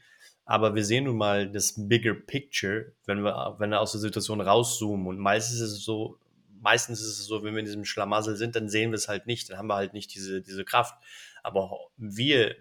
Aber 0.45 0.75
wir 0.75 0.85
sehen 0.85 1.05
nun 1.05 1.17
mal 1.17 1.51
das 1.51 1.75
bigger 1.77 2.15
picture, 2.15 2.93
wenn 3.07 3.23
wir, 3.23 3.57
wenn 3.59 3.71
wir 3.71 3.81
aus 3.81 3.93
der 3.93 4.01
Situation 4.01 4.41
rauszoomen. 4.41 5.07
Und 5.07 5.19
meistens 5.19 5.61
ist 5.61 5.73
es 5.73 5.85
so, 5.85 6.19
meistens 6.61 7.01
ist 7.01 7.19
es 7.19 7.27
so, 7.27 7.43
wenn 7.43 7.55
wir 7.55 7.61
in 7.61 7.67
diesem 7.67 7.85
Schlamassel 7.85 8.37
sind, 8.37 8.57
dann 8.57 8.69
sehen 8.69 8.91
wir 8.91 8.97
es 8.97 9.09
halt 9.09 9.27
nicht, 9.27 9.51
dann 9.51 9.59
haben 9.59 9.69
wir 9.69 9.77
halt 9.77 9.93
nicht 9.93 10.15
diese, 10.15 10.43
diese 10.43 10.65
Kraft. 10.65 10.95
Aber 11.43 11.71
wir, 11.97 12.57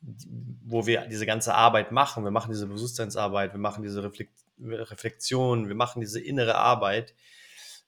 wo 0.00 0.86
wir 0.86 1.06
diese 1.06 1.26
ganze 1.26 1.54
Arbeit 1.54 1.92
machen, 1.92 2.24
wir 2.24 2.30
machen 2.30 2.50
diese 2.50 2.66
Bewusstseinsarbeit, 2.66 3.52
wir 3.52 3.60
machen 3.60 3.82
diese 3.82 4.10
Reflexion, 4.58 5.68
wir 5.68 5.74
machen 5.74 6.00
diese 6.00 6.20
innere 6.20 6.56
Arbeit, 6.56 7.14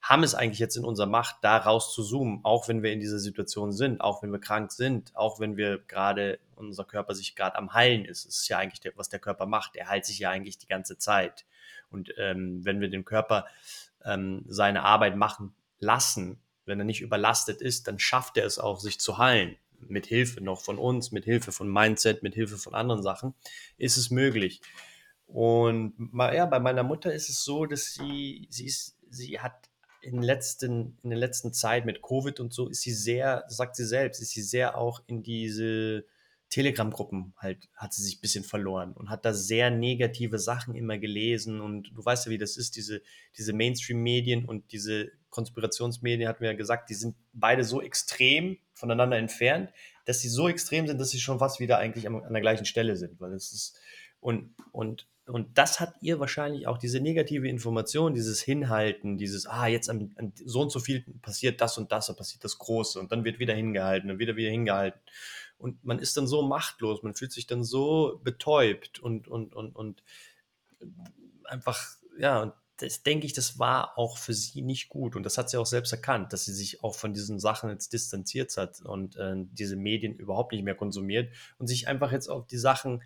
haben 0.01 0.23
es 0.23 0.33
eigentlich 0.33 0.59
jetzt 0.59 0.77
in 0.77 0.85
unserer 0.85 1.07
Macht, 1.07 1.37
da 1.41 1.57
raus 1.57 1.93
zu 1.93 2.03
zoomen, 2.03 2.39
auch 2.43 2.67
wenn 2.67 2.83
wir 2.83 2.93
in 2.93 2.99
dieser 2.99 3.19
Situation 3.19 3.71
sind, 3.73 3.99
auch 3.99 4.23
wenn 4.23 4.31
wir 4.31 4.39
krank 4.39 4.71
sind, 4.71 5.15
auch 5.15 5.39
wenn 5.39 5.57
wir 5.57 5.79
gerade, 5.79 6.39
unser 6.55 6.85
Körper 6.85 7.15
sich 7.15 7.35
gerade 7.35 7.57
am 7.57 7.73
Heilen 7.73 8.05
ist. 8.05 8.25
Das 8.25 8.37
ist 8.37 8.47
ja 8.47 8.57
eigentlich, 8.57 8.79
der, 8.79 8.93
was 8.95 9.09
der 9.09 9.19
Körper 9.19 9.45
macht. 9.45 9.75
Er 9.75 9.89
heilt 9.89 10.05
sich 10.05 10.19
ja 10.19 10.29
eigentlich 10.29 10.57
die 10.57 10.67
ganze 10.67 10.97
Zeit. 10.97 11.45
Und 11.89 12.13
ähm, 12.17 12.63
wenn 12.63 12.81
wir 12.81 12.89
den 12.89 13.05
Körper 13.05 13.45
ähm, 14.05 14.45
seine 14.47 14.83
Arbeit 14.83 15.15
machen 15.15 15.53
lassen, 15.79 16.39
wenn 16.65 16.79
er 16.79 16.85
nicht 16.85 17.01
überlastet 17.01 17.61
ist, 17.61 17.87
dann 17.87 17.99
schafft 17.99 18.37
er 18.37 18.45
es 18.45 18.59
auch, 18.59 18.79
sich 18.79 18.99
zu 18.99 19.17
heilen. 19.17 19.57
Mit 19.81 20.05
Hilfe 20.05 20.41
noch 20.41 20.61
von 20.61 20.77
uns, 20.77 21.11
mit 21.11 21.25
Hilfe 21.25 21.51
von 21.51 21.71
Mindset, 21.71 22.21
mit 22.21 22.35
Hilfe 22.35 22.57
von 22.57 22.75
anderen 22.75 23.01
Sachen, 23.01 23.33
ist 23.77 23.97
es 23.97 24.11
möglich. 24.11 24.61
Und 25.25 25.93
ja, 26.17 26.45
bei 26.45 26.59
meiner 26.59 26.83
Mutter 26.83 27.13
ist 27.13 27.29
es 27.29 27.43
so, 27.43 27.65
dass 27.65 27.93
sie, 27.93 28.47
sie 28.49 28.65
ist, 28.65 28.97
sie 29.09 29.39
hat 29.39 29.69
in, 30.01 30.21
letzten, 30.21 30.97
in 31.03 31.09
der 31.09 31.19
letzten 31.19 31.53
Zeit 31.53 31.85
mit 31.85 32.01
Covid 32.01 32.39
und 32.39 32.53
so, 32.53 32.67
ist 32.67 32.81
sie 32.81 32.93
sehr, 32.93 33.45
sagt 33.47 33.75
sie 33.75 33.85
selbst, 33.85 34.21
ist 34.21 34.31
sie 34.31 34.41
sehr 34.41 34.77
auch 34.77 35.01
in 35.07 35.23
diese 35.23 36.05
Telegram-Gruppen 36.49 37.33
halt 37.37 37.69
hat 37.75 37.93
sie 37.93 38.01
sich 38.01 38.17
ein 38.17 38.21
bisschen 38.21 38.43
verloren 38.43 38.93
und 38.93 39.09
hat 39.09 39.23
da 39.23 39.33
sehr 39.33 39.69
negative 39.69 40.39
Sachen 40.39 40.75
immer 40.75 40.97
gelesen 40.97 41.61
und 41.61 41.91
du 41.95 42.03
weißt 42.03 42.25
ja, 42.25 42.31
wie 42.31 42.37
das 42.37 42.57
ist, 42.57 42.75
diese, 42.75 43.01
diese 43.37 43.53
Mainstream-Medien 43.53 44.45
und 44.45 44.71
diese 44.71 45.11
Konspirationsmedien, 45.29 46.27
hatten 46.27 46.41
wir 46.41 46.51
ja 46.51 46.57
gesagt, 46.57 46.89
die 46.89 46.95
sind 46.95 47.15
beide 47.33 47.63
so 47.63 47.81
extrem 47.81 48.57
voneinander 48.73 49.17
entfernt, 49.17 49.71
dass 50.05 50.21
sie 50.21 50.29
so 50.29 50.49
extrem 50.49 50.87
sind, 50.87 50.99
dass 50.99 51.11
sie 51.11 51.19
schon 51.19 51.39
fast 51.39 51.59
wieder 51.59 51.77
eigentlich 51.77 52.07
an, 52.07 52.23
an 52.23 52.33
der 52.33 52.41
gleichen 52.41 52.65
Stelle 52.65 52.95
sind, 52.95 53.19
weil 53.21 53.33
es 53.33 53.51
ist 53.53 53.79
und, 54.19 54.53
und, 54.71 55.07
und 55.27 55.57
das 55.57 55.79
hat 55.79 55.93
ihr 56.01 56.19
wahrscheinlich 56.19 56.67
auch 56.67 56.77
diese 56.77 56.99
negative 56.99 57.47
Information, 57.47 58.15
dieses 58.15 58.41
Hinhalten, 58.41 59.17
dieses, 59.17 59.45
ah, 59.45 59.67
jetzt 59.67 59.89
an, 59.89 60.13
an 60.17 60.33
so 60.43 60.61
und 60.61 60.71
so 60.71 60.79
viel 60.79 61.05
passiert 61.21 61.61
das 61.61 61.77
und 61.77 61.91
das, 61.91 62.07
da 62.07 62.13
passiert 62.13 62.43
das 62.43 62.57
Große 62.57 62.99
und 62.99 63.11
dann 63.11 63.23
wird 63.23 63.39
wieder 63.39 63.53
hingehalten 63.53 64.09
und 64.09 64.19
wieder 64.19 64.35
wieder 64.35 64.49
hingehalten 64.49 64.99
und 65.59 65.83
man 65.83 65.99
ist 65.99 66.17
dann 66.17 66.27
so 66.27 66.41
machtlos, 66.41 67.03
man 67.03 67.13
fühlt 67.13 67.31
sich 67.31 67.45
dann 67.45 67.63
so 67.63 68.19
betäubt 68.23 68.99
und, 68.99 69.27
und, 69.27 69.53
und, 69.53 69.75
und 69.75 70.03
einfach, 71.43 71.97
ja, 72.17 72.41
und 72.41 72.53
das 72.77 73.03
denke 73.03 73.25
ich, 73.25 73.33
das 73.33 73.59
war 73.59 73.97
auch 73.97 74.17
für 74.17 74.33
sie 74.33 74.61
nicht 74.61 74.87
gut. 74.87 75.17
Und 75.17 75.23
das 75.23 75.37
hat 75.37 75.49
sie 75.49 75.57
auch 75.57 75.65
selbst 75.65 75.91
erkannt, 75.91 76.31
dass 76.31 76.45
sie 76.45 76.53
sich 76.53 76.81
auch 76.81 76.95
von 76.95 77.13
diesen 77.13 77.39
Sachen 77.39 77.69
jetzt 77.69 77.91
distanziert 77.91 78.55
hat 78.55 78.81
und 78.81 79.17
äh, 79.17 79.35
diese 79.51 79.75
Medien 79.75 80.15
überhaupt 80.15 80.53
nicht 80.53 80.63
mehr 80.63 80.75
konsumiert 80.75 81.33
und 81.57 81.67
sich 81.67 81.89
einfach 81.89 82.13
jetzt 82.13 82.29
auf 82.29 82.47
die 82.47 82.57
Sachen 82.57 83.03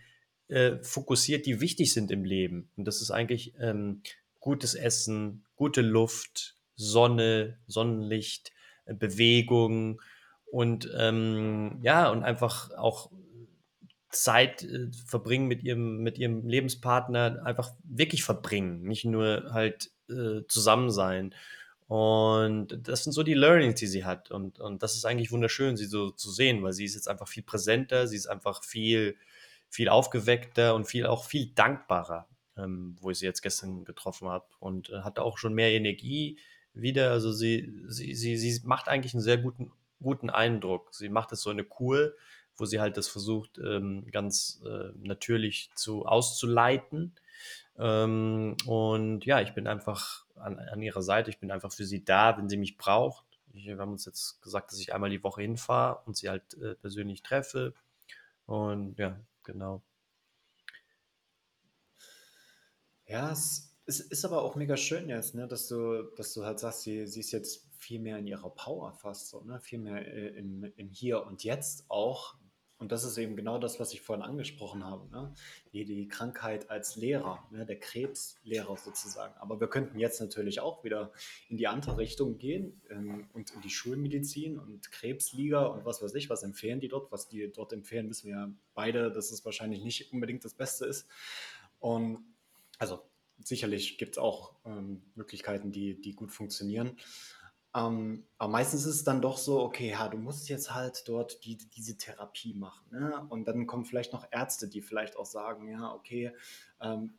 äh, 0.48 0.77
fokussiert, 0.83 1.48
die 1.48 1.60
wichtig 1.60 1.91
sind 1.91 2.12
im 2.12 2.24
Leben. 2.24 2.69
Und 2.77 2.86
das 2.86 3.01
ist 3.01 3.10
eigentlich 3.10 3.55
ähm, 3.60 4.01
gutes 4.39 4.75
Essen, 4.75 5.43
gute 5.55 5.81
Luft, 5.81 6.55
Sonne, 6.75 7.57
Sonnenlicht, 7.65 8.51
äh, 8.86 8.93
Bewegung, 8.93 10.01
und 10.53 10.88
ähm, 10.95 11.79
ja, 11.81 12.12
und 12.12 12.22
einfach 12.22 12.69
auch 12.77 13.10
Zeit 14.12 14.62
äh, 14.62 14.91
verbringen 15.07 15.48
mit 15.48 15.63
ihrem, 15.63 16.03
mit 16.03 16.19
ihrem 16.19 16.48
Lebenspartner, 16.48 17.41
einfach 17.43 17.74
wirklich 17.83 18.24
verbringen, 18.24 18.83
nicht 18.83 19.03
nur 19.03 19.50
halt 19.51 19.89
äh, 20.12 20.41
zusammen 20.48 20.91
sein. 20.91 21.33
Und 21.88 22.88
das 22.88 23.03
sind 23.03 23.13
so 23.13 23.24
die 23.24 23.33
Learnings, 23.33 23.79
die 23.79 23.88
sie 23.88 24.05
hat. 24.05 24.29
Und, 24.29 24.60
und 24.60 24.83
das 24.83 24.93
ist 24.93 25.05
eigentlich 25.05 25.31
wunderschön, 25.31 25.75
sie 25.75 25.88
so 25.88 26.12
zu 26.12 26.29
sehen, 26.29 26.62
weil 26.62 26.74
sie 26.74 26.86
ist 26.86 26.93
jetzt 26.93 27.10
einfach 27.10 27.27
viel 27.27 27.41
präsenter, 27.41 28.05
sie 28.05 28.17
ist 28.17 28.27
einfach 28.27 28.63
viel, 28.63 29.17
viel 29.69 29.89
aufgeweckter 29.89 30.75
und 30.75 30.86
viel 30.86 31.07
auch 31.07 31.25
viel 31.25 31.48
dankbarer, 31.55 32.27
ähm, 32.57 32.95
wo 33.01 33.10
ich 33.10 33.17
sie 33.17 33.25
jetzt 33.25 33.41
gestern 33.41 33.86
getroffen 33.86 34.27
habe. 34.27 34.45
Und 34.60 34.91
äh, 34.91 35.01
hat 35.01 35.17
auch 35.17 35.39
schon 35.39 35.55
mehr 35.55 35.72
Energie 35.72 36.38
wieder. 36.75 37.10
Also 37.10 37.31
sie, 37.31 37.74
sie, 37.88 38.13
sie, 38.13 38.38
sie 38.38 38.62
macht 38.67 38.88
eigentlich 38.88 39.15
einen 39.15 39.24
sehr 39.24 39.39
guten, 39.39 39.72
guten 40.03 40.29
Eindruck. 40.29 40.93
Sie 40.93 41.10
macht 41.10 41.31
es 41.31 41.41
so 41.41 41.50
eine 41.50 41.63
Kur, 41.63 42.13
wo 42.55 42.65
sie 42.65 42.79
halt 42.79 42.98
das 42.98 43.07
versucht, 43.07 43.57
ähm, 43.57 44.05
ganz 44.12 44.62
äh, 44.65 44.91
natürlich 45.01 45.72
zu 45.75 46.05
auszuleiten. 46.05 47.15
Ähm, 47.77 48.55
und 48.65 49.25
ja, 49.25 49.41
ich 49.41 49.53
bin 49.53 49.67
einfach 49.67 50.25
an, 50.36 50.60
an 50.60 50.81
ihrer 50.81 51.01
Seite, 51.01 51.29
ich 51.29 51.39
bin 51.39 51.51
einfach 51.51 51.72
für 51.72 51.86
sie 51.86 52.03
da, 52.03 52.38
wenn 52.38 52.50
sie 52.50 52.57
mich 52.57 52.77
braucht. 52.77 53.25
Ich, 53.53 53.65
wir 53.65 53.77
haben 53.77 53.91
uns 53.91 54.05
jetzt 54.05 54.41
gesagt, 54.41 54.72
dass 54.72 54.79
ich 54.79 54.93
einmal 54.93 55.10
die 55.10 55.24
Woche 55.24 55.41
hinfahre 55.41 56.01
und 56.05 56.17
sie 56.17 56.29
halt 56.29 56.53
äh, 56.62 56.75
persönlich 56.75 57.24
treffe. 57.24 57.74
Und 58.45 58.98
ja, 59.00 59.19
genau. 59.43 59.81
Ja, 63.05 63.31
es, 63.31 63.74
es 63.86 64.00
ist 64.00 64.25
aber 64.25 64.41
auch 64.41 64.55
mega 64.55 64.77
schön 64.77 65.10
jetzt, 65.10 65.36
ne, 65.36 65.48
dass 65.48 65.67
du, 65.67 66.03
dass 66.15 66.33
du 66.33 66.45
halt 66.45 66.60
sagst, 66.60 66.81
sie, 66.81 67.05
sie 67.07 67.19
ist 67.19 67.31
jetzt 67.31 67.72
viel 67.83 67.99
mehr 67.99 68.17
in 68.17 68.27
ihrer 68.27 68.49
Power 68.49 68.93
fast 68.93 69.29
so, 69.29 69.41
ne? 69.43 69.59
Viel 69.59 69.79
mehr 69.79 70.07
äh, 70.07 70.29
im, 70.37 70.63
im 70.75 70.89
Hier 70.89 71.25
und 71.25 71.43
Jetzt 71.43 71.85
auch. 71.89 72.35
Und 72.83 72.91
das 72.91 73.05
ist 73.05 73.17
eben 73.17 73.37
genau 73.37 73.59
das, 73.59 73.79
was 73.79 73.93
ich 73.93 74.01
vorhin 74.01 74.25
angesprochen 74.25 74.83
habe. 74.83 75.09
Ne? 75.09 75.33
Die, 75.71 75.85
die 75.85 76.09
Krankheit 76.09 76.69
als 76.69 76.97
Lehrer, 76.97 77.47
ne? 77.49 77.65
der 77.65 77.79
Krebslehrer 77.79 78.75
sozusagen. 78.75 79.33
Aber 79.37 79.61
wir 79.61 79.69
könnten 79.69 79.99
jetzt 79.99 80.19
natürlich 80.19 80.59
auch 80.59 80.83
wieder 80.83 81.13
in 81.47 81.55
die 81.55 81.67
andere 81.67 81.97
Richtung 81.97 82.37
gehen 82.37 82.81
ähm, 82.89 83.29
und 83.31 83.51
in 83.51 83.61
die 83.61 83.69
Schulmedizin 83.69 84.59
und 84.59 84.91
Krebsliga 84.91 85.65
und 85.65 85.85
was 85.85 86.01
weiß 86.01 86.13
ich, 86.15 86.29
was 86.29 86.43
empfehlen 86.43 86.81
die 86.81 86.89
dort. 86.89 87.09
Was 87.09 87.29
die 87.29 87.49
dort 87.53 87.71
empfehlen, 87.71 88.09
wissen 88.09 88.27
wir 88.27 88.35
ja 88.35 88.51
beide, 88.73 89.13
dass 89.13 89.31
es 89.31 89.45
wahrscheinlich 89.45 89.81
nicht 89.81 90.11
unbedingt 90.11 90.43
das 90.43 90.53
Beste 90.53 90.85
ist. 90.85 91.07
Und 91.79 92.25
also 92.79 92.99
sicherlich 93.39 93.97
gibt 93.97 94.15
es 94.15 94.17
auch 94.17 94.55
ähm, 94.65 95.03
Möglichkeiten, 95.15 95.71
die, 95.71 96.01
die 96.01 96.15
gut 96.15 96.33
funktionieren. 96.33 96.97
Ähm, 97.75 98.25
aber 98.37 98.51
meistens 98.51 98.85
ist 98.85 98.95
es 98.95 99.03
dann 99.03 99.21
doch 99.21 99.37
so, 99.37 99.61
okay, 99.61 99.89
ja, 99.91 100.07
du 100.07 100.17
musst 100.17 100.47
jetzt 100.47 100.73
halt 100.73 101.07
dort 101.07 101.43
die, 101.43 101.57
diese 101.57 101.97
Therapie 101.97 102.53
machen. 102.53 102.85
Ne? 102.91 103.25
Und 103.29 103.47
dann 103.47 103.65
kommen 103.65 103.85
vielleicht 103.85 104.13
noch 104.13 104.27
Ärzte, 104.31 104.67
die 104.67 104.81
vielleicht 104.81 105.17
auch 105.17 105.25
sagen, 105.25 105.67
ja, 105.69 105.91
okay, 105.93 106.33
ähm, 106.81 107.13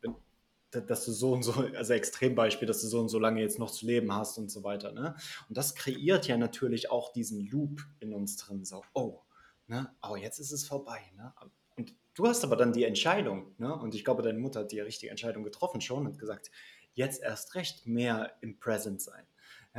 dass 0.71 1.05
du 1.05 1.11
so 1.11 1.33
und 1.33 1.43
so, 1.43 1.51
also 1.75 1.93
Extrembeispiel, 1.93 2.67
dass 2.67 2.81
du 2.81 2.87
so 2.87 2.99
und 2.99 3.09
so 3.09 3.19
lange 3.19 3.41
jetzt 3.41 3.59
noch 3.59 3.71
zu 3.71 3.85
leben 3.85 4.13
hast 4.13 4.37
und 4.37 4.49
so 4.49 4.63
weiter. 4.63 4.93
Ne? 4.93 5.15
Und 5.49 5.57
das 5.57 5.75
kreiert 5.75 6.27
ja 6.27 6.37
natürlich 6.37 6.89
auch 6.89 7.11
diesen 7.11 7.45
Loop 7.47 7.81
in 7.99 8.13
uns 8.13 8.37
drin. 8.37 8.63
So, 8.63 8.83
oh, 8.93 9.21
ne? 9.67 9.93
aber 9.99 10.17
jetzt 10.17 10.39
ist 10.39 10.51
es 10.51 10.65
vorbei. 10.65 11.01
Ne? 11.17 11.33
Und 11.75 11.93
du 12.13 12.27
hast 12.27 12.45
aber 12.45 12.55
dann 12.55 12.71
die 12.71 12.85
Entscheidung. 12.85 13.53
Ne? 13.57 13.73
Und 13.73 13.93
ich 13.93 14.05
glaube, 14.05 14.23
deine 14.23 14.39
Mutter 14.39 14.61
hat 14.61 14.71
die 14.71 14.79
richtige 14.79 15.11
Entscheidung 15.11 15.43
getroffen 15.43 15.81
schon 15.81 16.05
und 16.07 16.17
gesagt, 16.17 16.49
jetzt 16.93 17.21
erst 17.21 17.55
recht 17.55 17.85
mehr 17.87 18.37
im 18.39 18.57
Present 18.57 19.01
sein. 19.01 19.25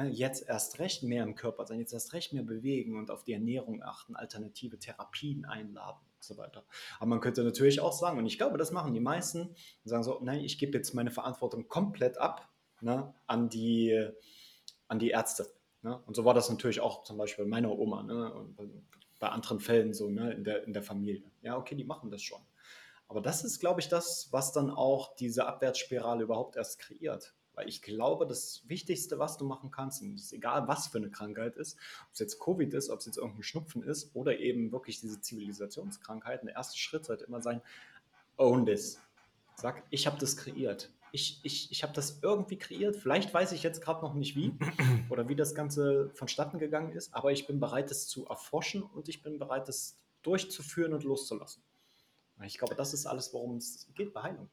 Jetzt 0.05 0.47
erst 0.47 0.79
recht 0.79 1.03
mehr 1.03 1.23
im 1.23 1.35
Körper 1.35 1.67
sein, 1.67 1.81
jetzt 1.81 1.95
erst 1.95 2.13
recht 2.13 2.35
mehr 2.35 2.43
bewegen 2.43 2.99
und 2.99 3.11
auf 3.11 3.25
die 3.25 3.33
Ernährung 3.33 3.83
achten, 3.83 4.15
alternative 4.15 4.79
Therapien 4.79 5.47
einladen 5.47 6.01
und 6.15 6.23
so 6.23 6.37
weiter. 6.37 6.65
Aber 6.99 7.07
man 7.07 7.21
könnte 7.21 7.43
natürlich 7.43 7.81
auch 7.81 7.95
sagen, 7.95 8.19
und 8.19 8.27
ich 8.27 8.37
glaube, 8.37 8.59
das 8.59 8.73
machen 8.73 8.93
die 8.93 9.01
meisten, 9.01 9.55
sagen 9.85 10.03
so, 10.03 10.19
nein, 10.23 10.41
ich 10.41 10.59
gebe 10.59 10.77
jetzt 10.77 10.93
meine 10.93 11.11
Verantwortung 11.11 11.69
komplett 11.69 12.19
ab 12.19 12.47
ne, 12.83 13.15
an, 13.27 13.49
die, 13.49 14.07
an 14.89 14.99
die 14.99 15.11
Ärzte. 15.11 15.47
Ne? 15.81 15.99
Und 16.07 16.15
so 16.15 16.25
war 16.25 16.35
das 16.35 16.51
natürlich 16.51 16.81
auch 16.81 17.05
zum 17.05 17.17
Beispiel 17.17 17.45
bei 17.45 17.51
meiner 17.51 17.73
Oma 17.73 18.03
ne, 18.03 18.35
und 18.35 18.57
bei 19.19 19.29
anderen 19.29 19.61
Fällen 19.61 19.95
so 19.95 20.11
ne, 20.11 20.33
in, 20.33 20.45
der, 20.45 20.65
in 20.65 20.73
der 20.73 20.83
Familie. 20.83 21.31
Ja, 21.43 21.57
okay, 21.57 21.75
die 21.75 21.85
machen 21.85 22.11
das 22.11 22.23
schon. 22.23 22.41
Aber 23.09 23.21
das 23.21 23.45
ist, 23.45 23.61
glaube 23.61 23.81
ich, 23.81 23.89
das, 23.89 24.29
was 24.33 24.53
dann 24.53 24.71
auch 24.71 25.15
diese 25.17 25.47
Abwärtsspirale 25.47 26.25
überhaupt 26.25 26.57
erst 26.57 26.79
kreiert. 26.81 27.35
Weil 27.57 27.69
ich 27.69 27.81
glaube, 27.81 28.27
das 28.27 28.63
Wichtigste, 28.69 29.19
was 29.19 29.39
du 29.39 29.47
machen 29.47 29.71
kannst, 29.71 30.03
und 30.03 30.15
es 30.15 30.27
ist 30.27 30.33
egal, 30.35 30.69
was 30.69 30.89
für 30.89 30.99
eine 30.99 31.11
Krankheit 31.11 31.57
ist, 31.57 31.79
ob 32.03 32.13
es 32.13 32.19
jetzt 32.19 32.39
Covid 32.39 32.73
ist, 32.75 32.91
ob 32.91 33.01
es 33.01 33.07
jetzt 33.07 33.17
irgendein 33.17 33.43
Schnupfen 33.43 33.83
ist 33.83 34.15
oder 34.15 34.39
eben 34.39 34.71
wirklich 34.73 35.01
diese 35.01 35.21
Zivilisationskrankheiten, 35.21 36.47
der 36.47 36.57
erste 36.57 36.79
Schritt 36.79 37.07
sollte 37.07 37.25
immer 37.25 37.41
sein, 37.41 37.63
own 38.37 38.67
this. 38.67 39.01
Sag, 39.57 39.83
ich 39.89 40.07
habe 40.07 40.19
das 40.19 40.37
kreiert. 40.37 40.93
Ich, 41.13 41.41
ich, 41.45 41.73
ich 41.73 41.83
habe 41.83 41.95
das 41.95 42.19
irgendwie 42.21 42.59
kreiert. 42.59 42.97
Vielleicht 42.97 43.33
weiß 43.33 43.53
ich 43.53 43.63
jetzt 43.63 43.81
gerade 43.81 44.03
noch 44.03 44.13
nicht 44.13 44.37
wie 44.37 44.53
oder 45.09 45.31
wie 45.31 45.35
das 45.35 45.55
Ganze 45.55 46.11
vonstatten 46.11 46.59
gegangen 46.59 46.93
ist, 46.93 47.15
aber 47.15 47.33
ich 47.33 47.47
bin 47.47 47.59
bereit, 47.59 47.91
es 47.91 48.07
zu 48.07 48.27
erforschen 48.27 48.83
und 48.83 49.09
ich 49.09 49.23
bin 49.23 49.39
bereit, 49.39 49.67
es 49.71 49.99
durchzuführen 50.23 50.93
und 50.93 51.05
loszulassen. 51.05 51.63
Ich 52.45 52.59
glaube, 52.59 52.75
das 52.75 52.93
ist 52.93 53.07
alles, 53.07 53.33
worum 53.33 53.57
es 53.57 53.89
geht 53.95 54.13
bei 54.13 54.25
Heilung. 54.25 54.51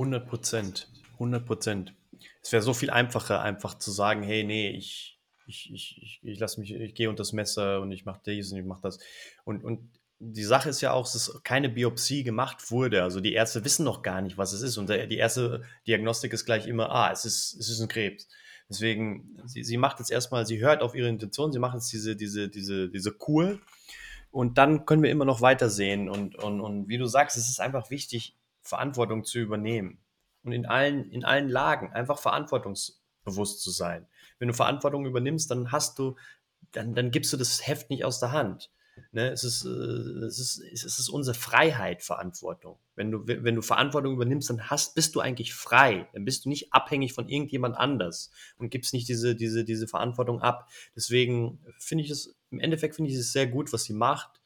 100 0.00 0.26
Prozent. 0.26 0.88
100 1.14 1.44
Prozent. 1.44 1.94
Es 2.42 2.52
wäre 2.52 2.62
so 2.62 2.72
viel 2.72 2.90
einfacher, 2.90 3.42
einfach 3.42 3.78
zu 3.78 3.90
sagen, 3.90 4.22
hey, 4.22 4.44
nee, 4.44 4.70
ich, 4.70 5.18
ich, 5.46 5.70
ich, 5.72 6.20
ich, 6.22 6.38
lasse 6.38 6.58
mich, 6.58 6.72
ich 6.74 6.94
gehe 6.94 7.10
unter 7.10 7.20
das 7.20 7.32
Messer 7.32 7.80
und 7.82 7.92
ich 7.92 8.06
mache 8.06 8.20
dies 8.24 8.50
und 8.50 8.58
ich 8.58 8.64
mache 8.64 8.80
das. 8.82 8.98
Und, 9.44 9.62
und 9.62 9.90
die 10.18 10.44
Sache 10.44 10.70
ist 10.70 10.80
ja 10.80 10.92
auch, 10.92 11.10
dass 11.10 11.40
keine 11.44 11.68
Biopsie 11.68 12.24
gemacht 12.24 12.70
wurde. 12.70 13.02
Also 13.02 13.20
die 13.20 13.34
Ärzte 13.34 13.64
wissen 13.64 13.84
noch 13.84 14.02
gar 14.02 14.22
nicht, 14.22 14.38
was 14.38 14.52
es 14.52 14.62
ist. 14.62 14.78
Und 14.78 14.88
die 14.88 15.16
erste 15.16 15.62
Diagnostik 15.86 16.32
ist 16.32 16.46
gleich 16.46 16.66
immer, 16.66 16.90
ah, 16.90 17.10
es 17.10 17.24
ist, 17.24 17.56
es 17.58 17.68
ist 17.68 17.80
ein 17.80 17.88
Krebs. 17.88 18.26
Deswegen, 18.68 19.36
sie, 19.46 19.64
sie 19.64 19.76
macht 19.76 19.98
jetzt 19.98 20.10
erstmal, 20.10 20.46
sie 20.46 20.60
hört 20.60 20.82
auf 20.82 20.94
ihre 20.94 21.08
Intention, 21.08 21.52
sie 21.52 21.58
macht 21.58 21.74
jetzt 21.74 21.92
diese, 21.92 22.16
diese, 22.16 22.48
diese, 22.48 22.88
diese 22.88 23.12
Kur. 23.12 23.58
Und 24.30 24.58
dann 24.58 24.86
können 24.86 25.02
wir 25.02 25.10
immer 25.10 25.24
noch 25.24 25.40
weitersehen. 25.40 26.08
Und, 26.08 26.36
und, 26.36 26.60
und 26.60 26.88
wie 26.88 26.98
du 26.98 27.06
sagst, 27.06 27.36
es 27.36 27.48
ist 27.48 27.60
einfach 27.60 27.90
wichtig, 27.90 28.36
Verantwortung 28.62 29.24
zu 29.24 29.38
übernehmen 29.38 29.98
und 30.42 30.52
in 30.52 30.66
allen, 30.66 31.10
in 31.10 31.24
allen 31.24 31.48
Lagen 31.48 31.92
einfach 31.92 32.18
verantwortungsbewusst 32.18 33.62
zu 33.62 33.70
sein. 33.70 34.06
Wenn 34.38 34.48
du 34.48 34.54
Verantwortung 34.54 35.06
übernimmst, 35.06 35.50
dann 35.50 35.72
hast 35.72 35.98
du, 35.98 36.16
dann, 36.72 36.94
dann 36.94 37.10
gibst 37.10 37.32
du 37.32 37.36
das 37.36 37.66
Heft 37.66 37.90
nicht 37.90 38.04
aus 38.04 38.20
der 38.20 38.32
Hand. 38.32 38.70
Ne? 39.12 39.30
Es, 39.30 39.44
ist, 39.44 39.64
äh, 39.64 39.68
es, 39.68 40.38
ist, 40.38 40.62
es 40.72 40.98
ist 40.98 41.08
unsere 41.08 41.34
Freiheit, 41.34 42.02
Verantwortung. 42.02 42.78
Wenn 42.94 43.10
du, 43.10 43.26
wenn 43.26 43.54
du 43.54 43.62
Verantwortung 43.62 44.14
übernimmst, 44.14 44.50
dann 44.50 44.68
hast, 44.70 44.94
bist 44.94 45.14
du 45.14 45.20
eigentlich 45.20 45.54
frei. 45.54 46.08
Dann 46.12 46.24
bist 46.24 46.44
du 46.44 46.48
nicht 46.48 46.72
abhängig 46.72 47.12
von 47.12 47.28
irgendjemand 47.28 47.76
anders 47.76 48.30
und 48.58 48.70
gibst 48.70 48.92
nicht 48.92 49.08
diese, 49.08 49.34
diese, 49.34 49.64
diese 49.64 49.88
Verantwortung 49.88 50.42
ab. 50.42 50.68
Deswegen 50.94 51.60
finde 51.78 52.04
ich 52.04 52.10
es, 52.10 52.36
im 52.50 52.60
Endeffekt 52.60 52.96
finde 52.96 53.10
ich 53.10 53.16
es 53.16 53.32
sehr 53.32 53.46
gut, 53.46 53.72
was 53.72 53.84
sie 53.84 53.94
macht 53.94 54.39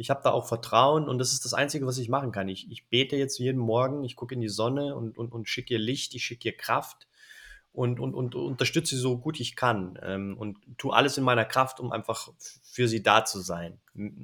ich 0.00 0.08
habe 0.08 0.22
da 0.24 0.30
auch 0.30 0.48
Vertrauen 0.48 1.08
und 1.08 1.18
das 1.18 1.32
ist 1.32 1.44
das 1.44 1.52
Einzige, 1.52 1.86
was 1.86 1.98
ich 1.98 2.08
machen 2.08 2.32
kann. 2.32 2.48
Ich, 2.48 2.70
ich 2.70 2.88
bete 2.88 3.16
jetzt 3.16 3.38
jeden 3.38 3.60
Morgen, 3.60 4.02
ich 4.02 4.16
gucke 4.16 4.34
in 4.34 4.40
die 4.40 4.48
Sonne 4.48 4.96
und, 4.96 5.18
und, 5.18 5.30
und 5.30 5.48
schicke 5.48 5.74
ihr 5.74 5.78
Licht, 5.78 6.14
ich 6.14 6.24
schicke 6.24 6.48
ihr 6.48 6.56
Kraft 6.56 7.06
und, 7.72 8.00
und, 8.00 8.14
und 8.14 8.34
unterstütze 8.34 8.96
sie 8.96 9.00
so 9.00 9.18
gut 9.18 9.38
ich 9.40 9.56
kann 9.56 9.98
ähm, 10.02 10.38
und 10.38 10.56
tue 10.78 10.94
alles 10.94 11.18
in 11.18 11.24
meiner 11.24 11.44
Kraft, 11.44 11.80
um 11.80 11.92
einfach 11.92 12.30
für 12.62 12.88
sie 12.88 13.02
da 13.02 13.26
zu 13.26 13.40
sein. 13.40 13.78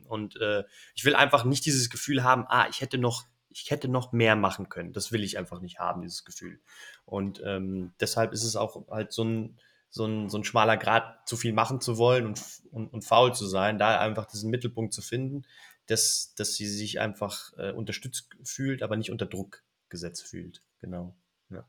Und 0.08 0.40
äh, 0.40 0.64
ich 0.94 1.04
will 1.04 1.14
einfach 1.14 1.44
nicht 1.44 1.66
dieses 1.66 1.90
Gefühl 1.90 2.24
haben, 2.24 2.46
ah, 2.48 2.66
ich 2.70 2.80
hätte 2.80 2.96
noch, 2.96 3.24
ich 3.50 3.70
hätte 3.70 3.88
noch 3.88 4.12
mehr 4.12 4.34
machen 4.34 4.70
können. 4.70 4.94
Das 4.94 5.12
will 5.12 5.22
ich 5.22 5.36
einfach 5.36 5.60
nicht 5.60 5.78
haben, 5.78 6.00
dieses 6.00 6.24
Gefühl. 6.24 6.58
Und 7.04 7.42
ähm, 7.44 7.92
deshalb 8.00 8.32
ist 8.32 8.44
es 8.44 8.56
auch 8.56 8.88
halt 8.88 9.12
so 9.12 9.24
ein, 9.24 9.58
so 9.90 10.04
ein, 10.04 10.28
so 10.28 10.38
ein 10.38 10.44
schmaler 10.44 10.76
Grad, 10.76 11.28
zu 11.28 11.36
viel 11.36 11.52
machen 11.52 11.80
zu 11.80 11.98
wollen 11.98 12.26
und, 12.26 12.42
und, 12.70 12.92
und 12.92 13.04
faul 13.04 13.34
zu 13.34 13.46
sein, 13.46 13.78
da 13.78 13.98
einfach 14.00 14.26
diesen 14.26 14.50
Mittelpunkt 14.50 14.92
zu 14.92 15.02
finden, 15.02 15.44
dass, 15.86 16.34
dass 16.36 16.54
sie 16.54 16.66
sich 16.66 17.00
einfach 17.00 17.52
äh, 17.56 17.72
unterstützt 17.72 18.28
fühlt, 18.42 18.82
aber 18.82 18.96
nicht 18.96 19.10
unter 19.10 19.26
Druck 19.26 19.62
gesetzt 19.88 20.26
fühlt. 20.26 20.62
Genau. 20.80 21.16
Ja. 21.50 21.66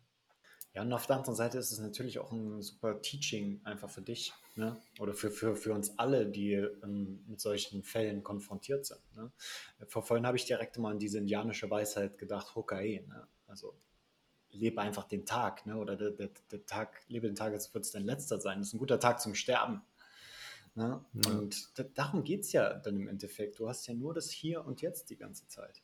Ja, 0.74 0.82
und 0.82 0.94
auf 0.94 1.08
der 1.08 1.18
anderen 1.18 1.36
Seite 1.36 1.58
ist 1.58 1.72
es 1.72 1.80
natürlich 1.80 2.20
auch 2.20 2.32
ein 2.32 2.62
super 2.62 3.02
Teaching 3.02 3.62
einfach 3.64 3.90
für 3.90 4.02
dich 4.02 4.34
ne? 4.56 4.80
oder 5.00 5.14
für, 5.14 5.32
für, 5.32 5.56
für 5.56 5.74
uns 5.74 5.98
alle, 5.98 6.28
die 6.28 6.54
ähm, 6.54 7.24
mit 7.28 7.40
solchen 7.40 7.84
Fällen 7.84 8.24
konfrontiert 8.24 8.86
sind. 8.86 9.02
Ne? 9.16 9.32
Vor 9.88 10.04
vorhin 10.04 10.28
habe 10.28 10.38
ich 10.38 10.46
direkt 10.46 10.78
mal 10.78 10.92
an 10.92 11.00
diese 11.00 11.18
indianische 11.20 11.70
Weisheit 11.70 12.18
gedacht, 12.18 12.56
Hokai. 12.56 13.04
Ne? 13.08 13.28
Also 13.48 13.76
lebe 14.58 14.82
einfach 14.82 15.06
den 15.06 15.26
Tag 15.26 15.66
ne? 15.66 15.78
oder 15.78 15.96
der, 15.96 16.12
der, 16.12 16.30
der 16.52 16.66
Tag, 16.66 17.02
lebe 17.08 17.28
den 17.28 17.36
Tag, 17.36 17.54
als 17.54 17.74
würde 17.74 17.82
es 17.82 17.92
dein 17.92 18.06
letzter 18.06 18.40
sein. 18.40 18.60
Das 18.60 18.70
ist 18.70 18.74
ein 18.74 18.80
guter 18.80 19.00
Tag 19.00 19.22
zum 19.22 19.36
Sterben. 19.36 19.82
Ne? 20.76 21.04
Ja. 21.14 21.32
Und 21.32 21.74
darum 21.98 22.24
geht 22.24 22.42
es 22.42 22.52
ja 22.52 22.74
dann 22.74 22.96
im 22.96 23.08
Endeffekt. 23.08 23.60
Du 23.60 23.68
hast 23.68 23.88
ja 23.88 23.94
nur 23.94 24.14
das 24.14 24.30
Hier 24.30 24.66
und 24.66 24.82
Jetzt 24.82 25.10
die 25.10 25.18
ganze 25.18 25.48
Zeit. 25.48 25.82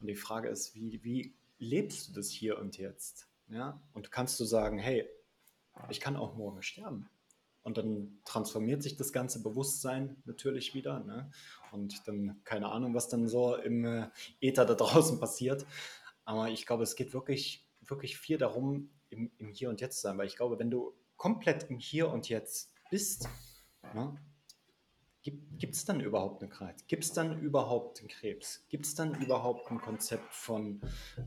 Und 0.00 0.08
die 0.08 0.16
Frage 0.16 0.48
ist, 0.48 0.74
wie, 0.74 1.02
wie 1.04 1.34
lebst 1.58 2.08
du 2.08 2.12
das 2.12 2.30
Hier 2.30 2.58
und 2.58 2.76
Jetzt? 2.76 3.28
Ja? 3.48 3.80
Und 3.92 4.10
kannst 4.10 4.38
du 4.40 4.44
sagen, 4.44 4.78
hey, 4.78 5.08
ich 5.88 6.00
kann 6.00 6.16
auch 6.16 6.34
morgen 6.34 6.62
sterben. 6.62 7.08
Und 7.62 7.78
dann 7.78 8.20
transformiert 8.24 8.82
sich 8.82 8.96
das 8.96 9.12
ganze 9.12 9.42
Bewusstsein 9.42 10.22
natürlich 10.26 10.74
wieder. 10.74 11.00
Ne? 11.00 11.30
Und 11.72 12.06
dann, 12.06 12.40
keine 12.44 12.70
Ahnung, 12.70 12.94
was 12.94 13.08
dann 13.08 13.26
so 13.26 13.56
im 13.56 13.84
äh, 13.84 14.08
Äther 14.40 14.66
da 14.66 14.74
draußen 14.74 15.18
passiert. 15.18 15.64
Aber 16.24 16.48
ich 16.50 16.66
glaube, 16.66 16.82
es 16.82 16.96
geht 16.96 17.14
wirklich, 17.14 17.63
wirklich 17.88 18.18
viel 18.18 18.38
darum, 18.38 18.90
im, 19.10 19.30
im 19.38 19.52
Hier 19.52 19.68
und 19.68 19.80
Jetzt 19.80 19.96
zu 19.96 20.02
sein. 20.02 20.18
Weil 20.18 20.26
ich 20.26 20.36
glaube, 20.36 20.58
wenn 20.58 20.70
du 20.70 20.94
komplett 21.16 21.70
im 21.70 21.78
Hier 21.78 22.10
und 22.10 22.28
Jetzt 22.28 22.72
bist, 22.90 23.28
ne, 23.94 24.16
gibt 25.22 25.74
es 25.74 25.84
dann 25.84 26.00
überhaupt 26.00 26.42
eine 26.42 26.50
Krankheit? 26.50 26.86
Gibt 26.86 27.04
es 27.04 27.12
dann 27.12 27.40
überhaupt 27.40 28.00
einen 28.00 28.08
Krebs? 28.08 28.64
Gibt 28.68 28.84
es 28.84 28.94
dann 28.94 29.14
überhaupt 29.22 29.70
ein 29.70 29.80
Konzept 29.80 30.34
von, 30.34 30.82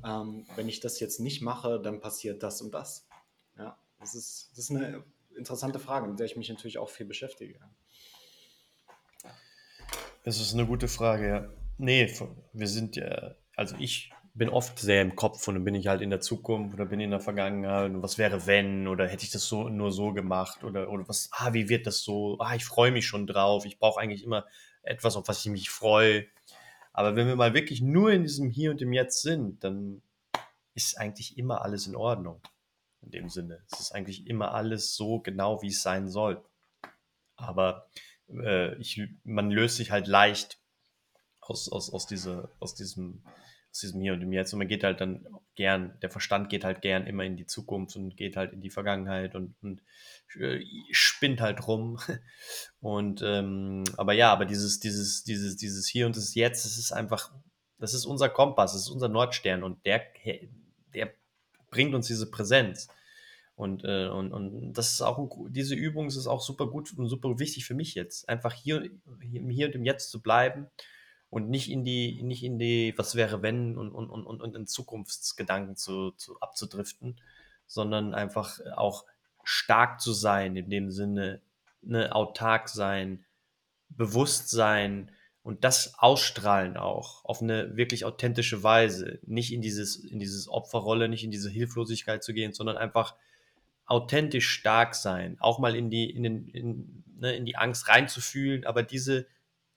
ähm, 0.06 0.46
wenn 0.56 0.70
ich 0.70 0.80
das 0.80 1.00
jetzt 1.00 1.20
nicht 1.20 1.42
mache, 1.42 1.80
dann 1.82 2.00
passiert 2.00 2.44
das 2.44 2.62
und 2.62 2.74
das? 2.74 3.08
Ja, 3.58 3.78
das 4.00 4.14
ist, 4.14 4.52
das 4.52 4.60
ist 4.60 4.72
eine 4.72 5.04
interessante 5.36 5.80
Frage, 5.80 6.08
mit 6.08 6.20
der 6.20 6.28
ich 6.28 6.36
mich 6.36 6.50
natürlich 6.50 6.78
auch 6.78 6.90
viel 6.90 7.06
beschäftige. 7.06 7.60
Das 10.24 10.40
ist 10.40 10.54
eine 10.54 10.68
gute 10.68 10.88
Frage, 10.88 11.28
ja. 11.28 11.50
Nee, 11.78 12.14
wir 12.54 12.68
sind 12.68 12.96
ja, 12.98 13.36
also 13.56 13.76
ich 13.80 14.12
bin 14.38 14.50
oft 14.50 14.77
sehr 14.77 15.01
im 15.01 15.15
Kopf 15.15 15.48
und 15.48 15.56
dann 15.56 15.63
bin 15.63 15.74
ich 15.74 15.88
halt 15.88 16.01
in 16.01 16.12
der 16.12 16.22
Zukunft 16.22 16.75
oder 16.75 16.86
bin 16.86 17.00
in 17.00 17.10
der 17.10 17.20
Vergangenheit 17.20 17.89
und 17.89 18.03
was 18.03 18.17
wäre 18.17 18.46
wenn 18.46 18.88
oder 18.88 19.08
hätte 19.08 19.24
ich 19.24 19.32
das 19.32 19.48
so 19.48 19.67
nur 19.67 19.91
so 19.91 20.13
gemacht 20.13 20.63
oder, 20.63 20.89
oder 20.89 21.08
was, 21.10 21.29
ah, 21.32 21.53
wie 21.53 21.70
wird 21.70 21.88
das 21.88 22.01
so? 22.01 22.38
Ah, 22.39 22.56
ich 22.56 22.63
freue 22.63 22.91
mich 22.91 23.08
schon 23.08 23.25
drauf. 23.25 23.65
Ich 23.65 23.79
brauche 23.79 24.00
eigentlich 24.00 24.24
immer 24.24 24.46
etwas, 24.84 25.15
auf 25.15 25.27
was 25.27 25.44
ich 25.44 25.51
mich 25.51 25.70
freue. 25.70 26.27
Aber 26.94 27.15
wenn 27.15 27.27
wir 27.27 27.36
mal 27.36 27.53
wirklich 27.53 27.82
nur 27.82 28.12
in 28.12 28.24
diesem 28.24 28.50
Hier 28.50 28.72
und 28.72 28.82
im 28.82 28.94
Jetzt 28.94 29.22
sind, 29.22 29.63
dann 29.63 30.01
ist 30.75 31.00
eigentlich 31.00 31.38
immer 31.38 31.63
alles 31.63 31.88
in 31.88 31.96
Ordnung. 31.96 32.39
In 33.01 33.12
dem 33.12 33.29
Sinne. 33.29 33.63
Es 33.72 33.79
ist 33.79 33.91
eigentlich 33.91 34.27
immer 34.27 34.53
alles 34.53 34.96
so 34.96 35.20
genau, 35.20 35.62
wie 35.62 35.67
es 35.67 35.82
sein 35.82 36.10
soll. 36.10 36.44
Aber 37.36 37.88
äh, 38.29 38.75
ich, 38.75 39.01
man 39.24 39.50
löst 39.50 39.77
sich 39.77 39.91
halt 39.91 40.08
leicht 40.08 40.60
aus, 41.39 41.72
aus, 41.72 41.91
aus, 41.91 42.06
diese, 42.06 42.50
aus 42.60 42.75
diesem 42.75 43.24
aus 43.77 43.81
diesem 43.81 44.01
Hier 44.01 44.13
und 44.13 44.22
dem 44.22 44.34
Jetzt. 44.34 44.53
Und 44.53 44.60
man 44.60 44.67
geht 44.67 44.84
halt 44.84 45.01
dann 45.01 45.27
gern, 45.55 45.98
der 46.01 46.10
Verstand 46.10 46.50
geht 46.50 46.63
halt 46.63 46.81
gern 46.81 47.05
immer 47.05 47.24
in 47.24 47.38
die 47.38 47.46
Zukunft 47.46 47.96
und 47.96 48.17
geht 48.17 48.36
halt 48.36 48.53
in 48.53 48.62
die 48.62 48.72
Vergangenheit 48.72 49.36
und, 49.36 49.55
und 49.62 49.81
äh, 50.39 50.62
spinnt 50.91 51.41
halt 51.41 51.67
rum. 51.67 52.00
Und 52.79 53.22
ähm, 53.24 53.84
aber 53.98 54.13
ja, 54.13 54.31
aber 54.31 54.46
dieses, 54.46 54.79
dieses, 54.79 55.24
dieses, 55.24 55.57
dieses 55.57 55.88
Hier 55.88 56.05
und 56.05 56.15
das 56.15 56.36
Jetzt, 56.36 56.63
das 56.63 56.77
ist 56.77 56.91
einfach, 56.91 57.31
das 57.79 57.96
ist 57.96 58.05
unser 58.05 58.29
Kompass, 58.29 58.74
das 58.74 58.84
ist 58.84 58.89
unser 58.89 59.10
Nordstern 59.10 59.63
und 59.63 59.84
der, 59.84 60.03
der 60.93 61.12
bringt 61.72 61.96
uns 61.96 62.05
diese 62.05 62.29
Präsenz. 62.29 62.88
Und, 63.55 63.84
äh, 63.84 64.07
und, 64.07 64.31
und 64.31 64.74
das 64.74 64.93
ist 64.93 65.01
auch, 65.01 65.17
ein, 65.17 65.51
diese 65.51 65.74
Übung 65.74 66.07
ist 66.07 66.27
auch 66.27 66.41
super 66.41 66.67
gut 66.67 66.93
und 66.96 67.10
super 67.10 67.39
wichtig 67.39 67.65
für 67.65 67.74
mich 67.74 67.96
jetzt. 67.96 68.29
Einfach 68.29 68.53
hier, 68.53 68.88
hier, 69.22 69.41
hier 69.50 69.67
und 69.67 69.75
im 69.75 69.84
Jetzt 69.84 70.12
zu 70.12 70.22
bleiben 70.22 70.67
und 71.29 71.50
nicht 71.50 71.69
in 71.69 71.84
die, 71.84 72.22
nicht 72.24 72.43
in 72.43 72.57
die, 72.57 72.93
was 72.98 73.15
wäre 73.15 73.41
wenn 73.41 73.77
und, 73.77 73.91
und, 73.91 74.10
und, 74.10 74.25
und 74.25 74.55
in 74.55 74.67
Zukunftsgedanken 74.67 75.75
zu, 75.75 76.12
zu 76.12 76.39
abzudriften, 76.39 77.19
sondern 77.65 78.13
einfach 78.13 78.60
auch 78.75 79.05
stark 79.43 80.00
zu 80.00 80.13
sein, 80.13 80.55
in 80.55 80.69
dem 80.69 80.91
Sinne, 80.91 81.41
ne, 81.81 82.13
autark 82.15 82.69
sein, 82.69 83.25
bewusst 83.89 84.50
sein 84.50 85.12
und 85.43 85.63
das 85.63 85.96
ausstrahlen 85.98 86.77
auch 86.77 87.24
auf 87.24 87.41
eine 87.41 87.75
wirklich 87.77 88.05
authentische 88.05 88.63
Weise. 88.63 89.19
Nicht 89.25 89.53
in 89.53 89.62
dieses, 89.62 89.96
in 89.96 90.19
dieses 90.19 90.50
Opferrolle, 90.50 91.07
nicht 91.07 91.24
in 91.24 91.31
diese 91.31 91.50
Hilflosigkeit 91.50 92.24
zu 92.24 92.34
gehen, 92.34 92.53
sondern 92.53 92.77
einfach 92.77 93.15
authentisch 93.86 94.50
stark 94.50 94.96
sein, 94.96 95.37
auch 95.40 95.59
mal 95.59 95.75
in 95.75 95.90
die, 95.90 96.09
in 96.09 96.24
den, 96.24 96.48
in, 96.50 97.03
ne, 97.20 97.35
in 97.35 97.46
die 97.46 97.55
Angst 97.55 97.87
reinzufühlen, 97.87 98.66
aber 98.66 98.83
diese, 98.83 99.27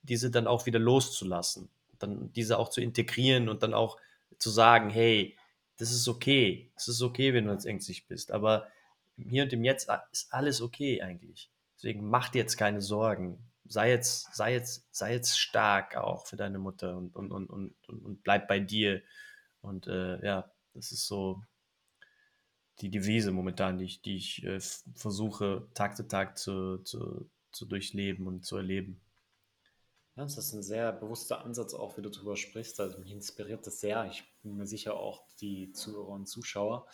diese 0.02 0.30
dann 0.30 0.46
auch 0.46 0.66
wieder 0.66 0.78
loszulassen, 0.78 1.68
dann 1.98 2.32
diese 2.32 2.58
auch 2.58 2.68
zu 2.68 2.80
integrieren 2.80 3.48
und 3.48 3.62
dann 3.62 3.74
auch 3.74 3.98
zu 4.38 4.50
sagen, 4.50 4.90
hey, 4.90 5.36
das 5.76 5.92
ist 5.92 6.08
okay, 6.08 6.70
es 6.76 6.88
ist 6.88 7.02
okay, 7.02 7.32
wenn 7.34 7.46
du 7.46 7.52
jetzt 7.52 7.66
ängstlich 7.66 8.06
bist, 8.06 8.32
aber 8.32 8.68
hier 9.16 9.44
und 9.44 9.52
im 9.52 9.64
Jetzt 9.64 9.90
ist 10.12 10.32
alles 10.32 10.60
okay 10.60 11.02
eigentlich. 11.02 11.50
Deswegen 11.76 12.08
mach 12.08 12.28
dir 12.28 12.40
jetzt 12.40 12.56
keine 12.56 12.80
Sorgen. 12.82 13.38
Sei 13.64 13.90
jetzt, 13.90 14.34
sei 14.34 14.52
jetzt, 14.52 14.86
sei 14.90 15.12
jetzt 15.12 15.38
stark 15.38 15.96
auch 15.96 16.26
für 16.26 16.36
deine 16.36 16.58
Mutter 16.58 16.96
und, 16.96 17.14
und, 17.14 17.30
und, 17.30 17.48
und, 17.48 17.74
und 17.88 18.22
bleib 18.22 18.48
bei 18.48 18.60
dir. 18.60 19.02
Und 19.62 19.86
äh, 19.86 20.24
ja, 20.24 20.50
das 20.74 20.92
ist 20.92 21.06
so 21.06 21.42
die 22.80 22.90
Devise 22.90 23.30
momentan, 23.30 23.78
die 23.78 23.84
ich, 23.84 24.02
die 24.02 24.16
ich 24.16 24.44
äh, 24.44 24.60
versuche, 24.94 25.68
Tag 25.74 25.96
zu 25.96 26.08
Tag 26.08 26.38
zu, 26.38 26.78
zu, 26.78 27.30
zu 27.52 27.66
durchleben 27.66 28.26
und 28.26 28.44
zu 28.44 28.56
erleben. 28.56 29.00
Ja, 30.20 30.24
das 30.24 30.36
ist 30.36 30.52
ein 30.52 30.62
sehr 30.62 30.92
bewusster 30.92 31.42
Ansatz 31.46 31.72
auch, 31.72 31.96
wie 31.96 32.02
du 32.02 32.10
darüber 32.10 32.36
sprichst. 32.36 32.78
Also 32.78 32.98
mich 32.98 33.10
inspiriert 33.10 33.66
das 33.66 33.80
sehr. 33.80 34.04
Ich 34.10 34.22
bin 34.42 34.54
mir 34.54 34.66
sicher 34.66 35.00
auch 35.00 35.24
die 35.40 35.72
Zuhörer 35.72 36.08
und 36.08 36.26
Zuschauer. 36.26 36.86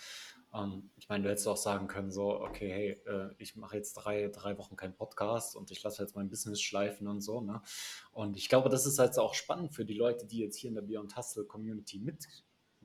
Ähm, 0.55 0.93
ich 0.95 1.09
meine, 1.09 1.25
du 1.25 1.31
hättest 1.31 1.49
auch 1.49 1.57
sagen 1.57 1.89
können, 1.89 2.12
so, 2.12 2.41
okay, 2.41 2.71
hey, 2.71 2.91
äh, 3.12 3.35
ich 3.39 3.57
mache 3.57 3.79
jetzt 3.79 3.95
drei, 3.95 4.29
drei 4.29 4.57
Wochen 4.59 4.77
keinen 4.77 4.95
Podcast 4.95 5.57
und 5.57 5.73
ich 5.73 5.83
lasse 5.83 6.05
jetzt 6.05 6.15
mein 6.15 6.29
Business 6.29 6.62
schleifen 6.62 7.09
und 7.09 7.21
so. 7.21 7.41
Ne? 7.41 7.61
Und 8.12 8.37
ich 8.37 8.49
glaube, 8.49 8.69
das 8.69 8.87
ist 8.87 9.01
halt 9.01 9.19
auch 9.19 9.35
spannend 9.35 9.75
für 9.75 9.85
die 9.85 9.95
Leute, 9.95 10.25
die 10.25 10.39
jetzt 10.39 10.57
hier 10.57 10.69
in 10.69 10.77
der 10.77 10.83
Beyond 10.83 11.17
Hustle 11.17 11.47
Community 11.47 11.99
mit 11.99 12.29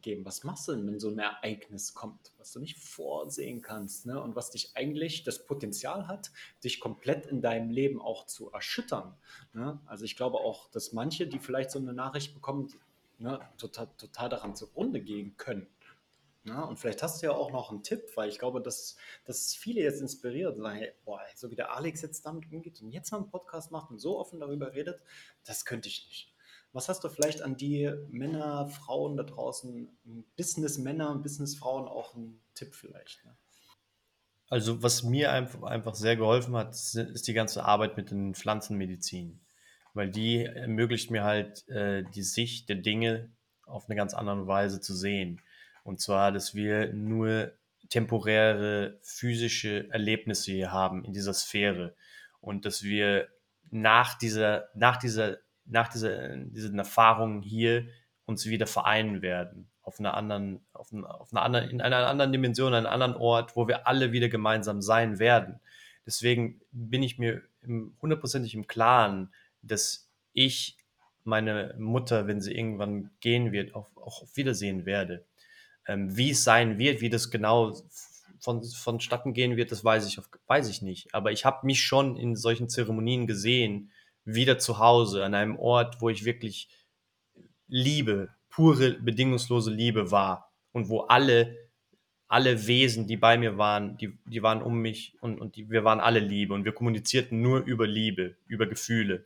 geben. 0.01 0.25
Was 0.25 0.43
machst 0.43 0.67
du 0.67 0.73
denn, 0.73 0.87
wenn 0.87 0.99
so 0.99 1.09
ein 1.09 1.19
Ereignis 1.19 1.93
kommt, 1.93 2.31
was 2.37 2.51
du 2.51 2.59
nicht 2.59 2.77
vorsehen 2.77 3.61
kannst 3.61 4.05
ne? 4.05 4.21
und 4.21 4.35
was 4.35 4.51
dich 4.51 4.75
eigentlich 4.75 5.23
das 5.23 5.45
Potenzial 5.45 6.07
hat, 6.07 6.31
dich 6.63 6.79
komplett 6.79 7.25
in 7.25 7.41
deinem 7.41 7.69
Leben 7.69 8.01
auch 8.01 8.25
zu 8.25 8.51
erschüttern? 8.51 9.15
Ne? 9.53 9.79
Also 9.85 10.05
ich 10.05 10.15
glaube 10.15 10.37
auch, 10.37 10.69
dass 10.69 10.93
manche, 10.93 11.27
die 11.27 11.39
vielleicht 11.39 11.71
so 11.71 11.79
eine 11.79 11.93
Nachricht 11.93 12.33
bekommen, 12.33 12.69
ne, 13.17 13.39
total, 13.57 13.87
total 13.97 14.29
daran 14.29 14.55
zugrunde 14.55 15.01
gehen 15.01 15.37
können. 15.37 15.67
Ja, 16.43 16.61
ne? 16.61 16.65
und 16.65 16.79
vielleicht 16.79 17.03
hast 17.03 17.21
du 17.21 17.27
ja 17.27 17.33
auch 17.33 17.51
noch 17.51 17.69
einen 17.69 17.83
Tipp, 17.83 18.03
weil 18.15 18.29
ich 18.29 18.39
glaube, 18.39 18.61
dass, 18.61 18.95
dass 19.25 19.53
viele 19.53 19.81
jetzt 19.81 20.01
inspiriert 20.01 20.57
sagen, 20.57 20.77
hey, 20.77 20.91
boah, 21.05 21.21
so 21.35 21.51
wie 21.51 21.55
der 21.55 21.75
Alex 21.75 22.01
jetzt 22.01 22.25
damit 22.25 22.51
umgeht 22.51 22.81
und 22.81 22.91
jetzt 22.91 23.11
mal 23.11 23.19
einen 23.19 23.29
Podcast 23.29 23.71
macht 23.71 23.91
und 23.91 23.99
so 23.99 24.17
offen 24.17 24.39
darüber 24.39 24.73
redet, 24.73 25.01
das 25.45 25.65
könnte 25.65 25.87
ich 25.87 26.07
nicht. 26.07 26.33
Was 26.73 26.87
hast 26.87 27.03
du 27.03 27.09
vielleicht 27.09 27.41
an 27.41 27.57
die 27.57 27.91
Männer, 28.09 28.67
Frauen 28.69 29.17
da 29.17 29.23
draußen, 29.23 29.89
Businessmänner 30.37 31.11
und 31.11 31.21
Businessfrauen 31.21 31.87
auch 31.87 32.15
einen 32.15 32.41
Tipp 32.53 32.73
vielleicht? 32.73 33.25
Ne? 33.25 33.35
Also 34.47 34.81
was 34.83 35.03
mir 35.03 35.31
einfach, 35.31 35.95
sehr 35.95 36.15
geholfen 36.15 36.55
hat, 36.55 36.71
ist 36.71 37.27
die 37.27 37.33
ganze 37.33 37.63
Arbeit 37.63 37.97
mit 37.97 38.11
den 38.11 38.35
Pflanzenmedizin, 38.35 39.39
weil 39.93 40.09
die 40.09 40.43
ermöglicht 40.43 41.11
mir 41.11 41.23
halt 41.23 41.67
äh, 41.69 42.03
die 42.15 42.23
Sicht 42.23 42.69
der 42.69 42.77
Dinge 42.77 43.31
auf 43.65 43.87
eine 43.87 43.95
ganz 43.95 44.13
andere 44.13 44.47
Weise 44.47 44.81
zu 44.81 44.93
sehen. 44.93 45.41
Und 45.83 46.01
zwar, 46.01 46.31
dass 46.31 46.53
wir 46.53 46.93
nur 46.93 47.53
temporäre 47.89 48.99
physische 49.01 49.89
Erlebnisse 49.89 50.51
hier 50.51 50.71
haben 50.71 51.03
in 51.03 51.13
dieser 51.13 51.33
Sphäre 51.33 51.95
und 52.39 52.65
dass 52.65 52.83
wir 52.83 53.27
nach 53.69 54.17
dieser, 54.17 54.69
nach 54.75 54.97
dieser 54.97 55.37
nach 55.71 55.87
dieser, 55.87 56.35
diesen 56.37 56.77
Erfahrungen 56.77 57.41
hier 57.41 57.87
uns 58.25 58.45
wieder 58.45 58.67
vereinen 58.67 59.21
werden 59.21 59.71
auf 59.83 59.99
einer 59.99 60.13
anderen, 60.13 60.61
auf, 60.73 60.93
einer, 60.93 61.19
auf 61.19 61.33
einer 61.33 61.41
anderen, 61.41 61.69
in 61.69 61.81
einer 61.81 62.07
anderen 62.07 62.31
Dimension, 62.31 62.73
an 62.73 62.85
einem 62.85 62.93
anderen 62.93 63.15
Ort, 63.15 63.55
wo 63.55 63.67
wir 63.67 63.87
alle 63.87 64.11
wieder 64.11 64.29
gemeinsam 64.29 64.81
sein 64.81 65.17
werden. 65.19 65.59
Deswegen 66.05 66.61
bin 66.71 67.03
ich 67.03 67.17
mir 67.17 67.41
hundertprozentig 68.01 68.53
im 68.53 68.67
Klaren, 68.67 69.33
dass 69.61 70.09
ich 70.33 70.77
meine 71.23 71.75
Mutter, 71.77 72.27
wenn 72.27 72.41
sie 72.41 72.55
irgendwann 72.55 73.11
gehen 73.19 73.51
wird, 73.51 73.75
auch, 73.75 73.87
auch 73.95 74.23
Wiedersehen 74.33 74.85
werde. 74.85 75.25
Ähm, 75.87 76.15
wie 76.15 76.31
es 76.31 76.43
sein 76.43 76.77
wird, 76.77 77.01
wie 77.01 77.09
das 77.09 77.31
genau 77.31 77.75
von, 78.39 78.63
vonstatten 78.63 79.33
gehen 79.33 79.57
wird, 79.57 79.71
das 79.71 79.83
weiß 79.83 80.07
ich, 80.07 80.19
weiß 80.47 80.69
ich 80.69 80.81
nicht. 80.81 81.13
Aber 81.13 81.31
ich 81.31 81.45
habe 81.45 81.65
mich 81.65 81.81
schon 81.81 82.17
in 82.17 82.35
solchen 82.35 82.69
Zeremonien 82.69 83.27
gesehen, 83.27 83.91
wieder 84.25 84.59
zu 84.59 84.79
Hause, 84.79 85.23
an 85.23 85.33
einem 85.33 85.57
Ort, 85.57 86.01
wo 86.01 86.09
ich 86.09 86.25
wirklich 86.25 86.69
Liebe, 87.67 88.29
pure, 88.49 88.93
bedingungslose 88.93 89.71
Liebe 89.71 90.11
war 90.11 90.51
und 90.71 90.89
wo 90.89 91.01
alle, 91.01 91.57
alle 92.27 92.67
Wesen, 92.67 93.07
die 93.07 93.17
bei 93.17 93.37
mir 93.37 93.57
waren, 93.57 93.97
die, 93.97 94.17
die 94.25 94.43
waren 94.43 94.61
um 94.61 94.79
mich 94.79 95.15
und, 95.21 95.39
und 95.39 95.55
die, 95.55 95.69
wir 95.69 95.83
waren 95.83 95.99
alle 95.99 96.19
Liebe 96.19 96.53
und 96.53 96.65
wir 96.65 96.73
kommunizierten 96.73 97.41
nur 97.41 97.61
über 97.63 97.87
Liebe, 97.87 98.35
über 98.47 98.67
Gefühle. 98.67 99.25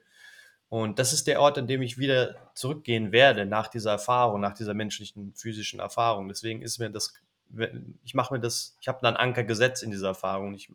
Und 0.69 0.99
das 0.99 1.13
ist 1.13 1.27
der 1.27 1.41
Ort, 1.41 1.57
an 1.57 1.67
dem 1.67 1.81
ich 1.81 1.97
wieder 1.97 2.51
zurückgehen 2.53 3.11
werde 3.11 3.45
nach 3.45 3.67
dieser 3.67 3.91
Erfahrung, 3.91 4.41
nach 4.41 4.53
dieser 4.53 4.73
menschlichen, 4.73 5.33
physischen 5.33 5.79
Erfahrung. 5.79 6.27
Deswegen 6.27 6.61
ist 6.61 6.79
mir 6.79 6.89
das, 6.89 7.13
ich 8.03 8.13
mache 8.13 8.33
mir 8.33 8.39
das, 8.39 8.75
ich 8.81 8.87
habe 8.87 9.05
einen 9.07 9.17
Anker 9.17 9.43
gesetzt 9.43 9.83
in 9.83 9.91
dieser 9.91 10.07
Erfahrung. 10.09 10.53
Ich, 10.53 10.69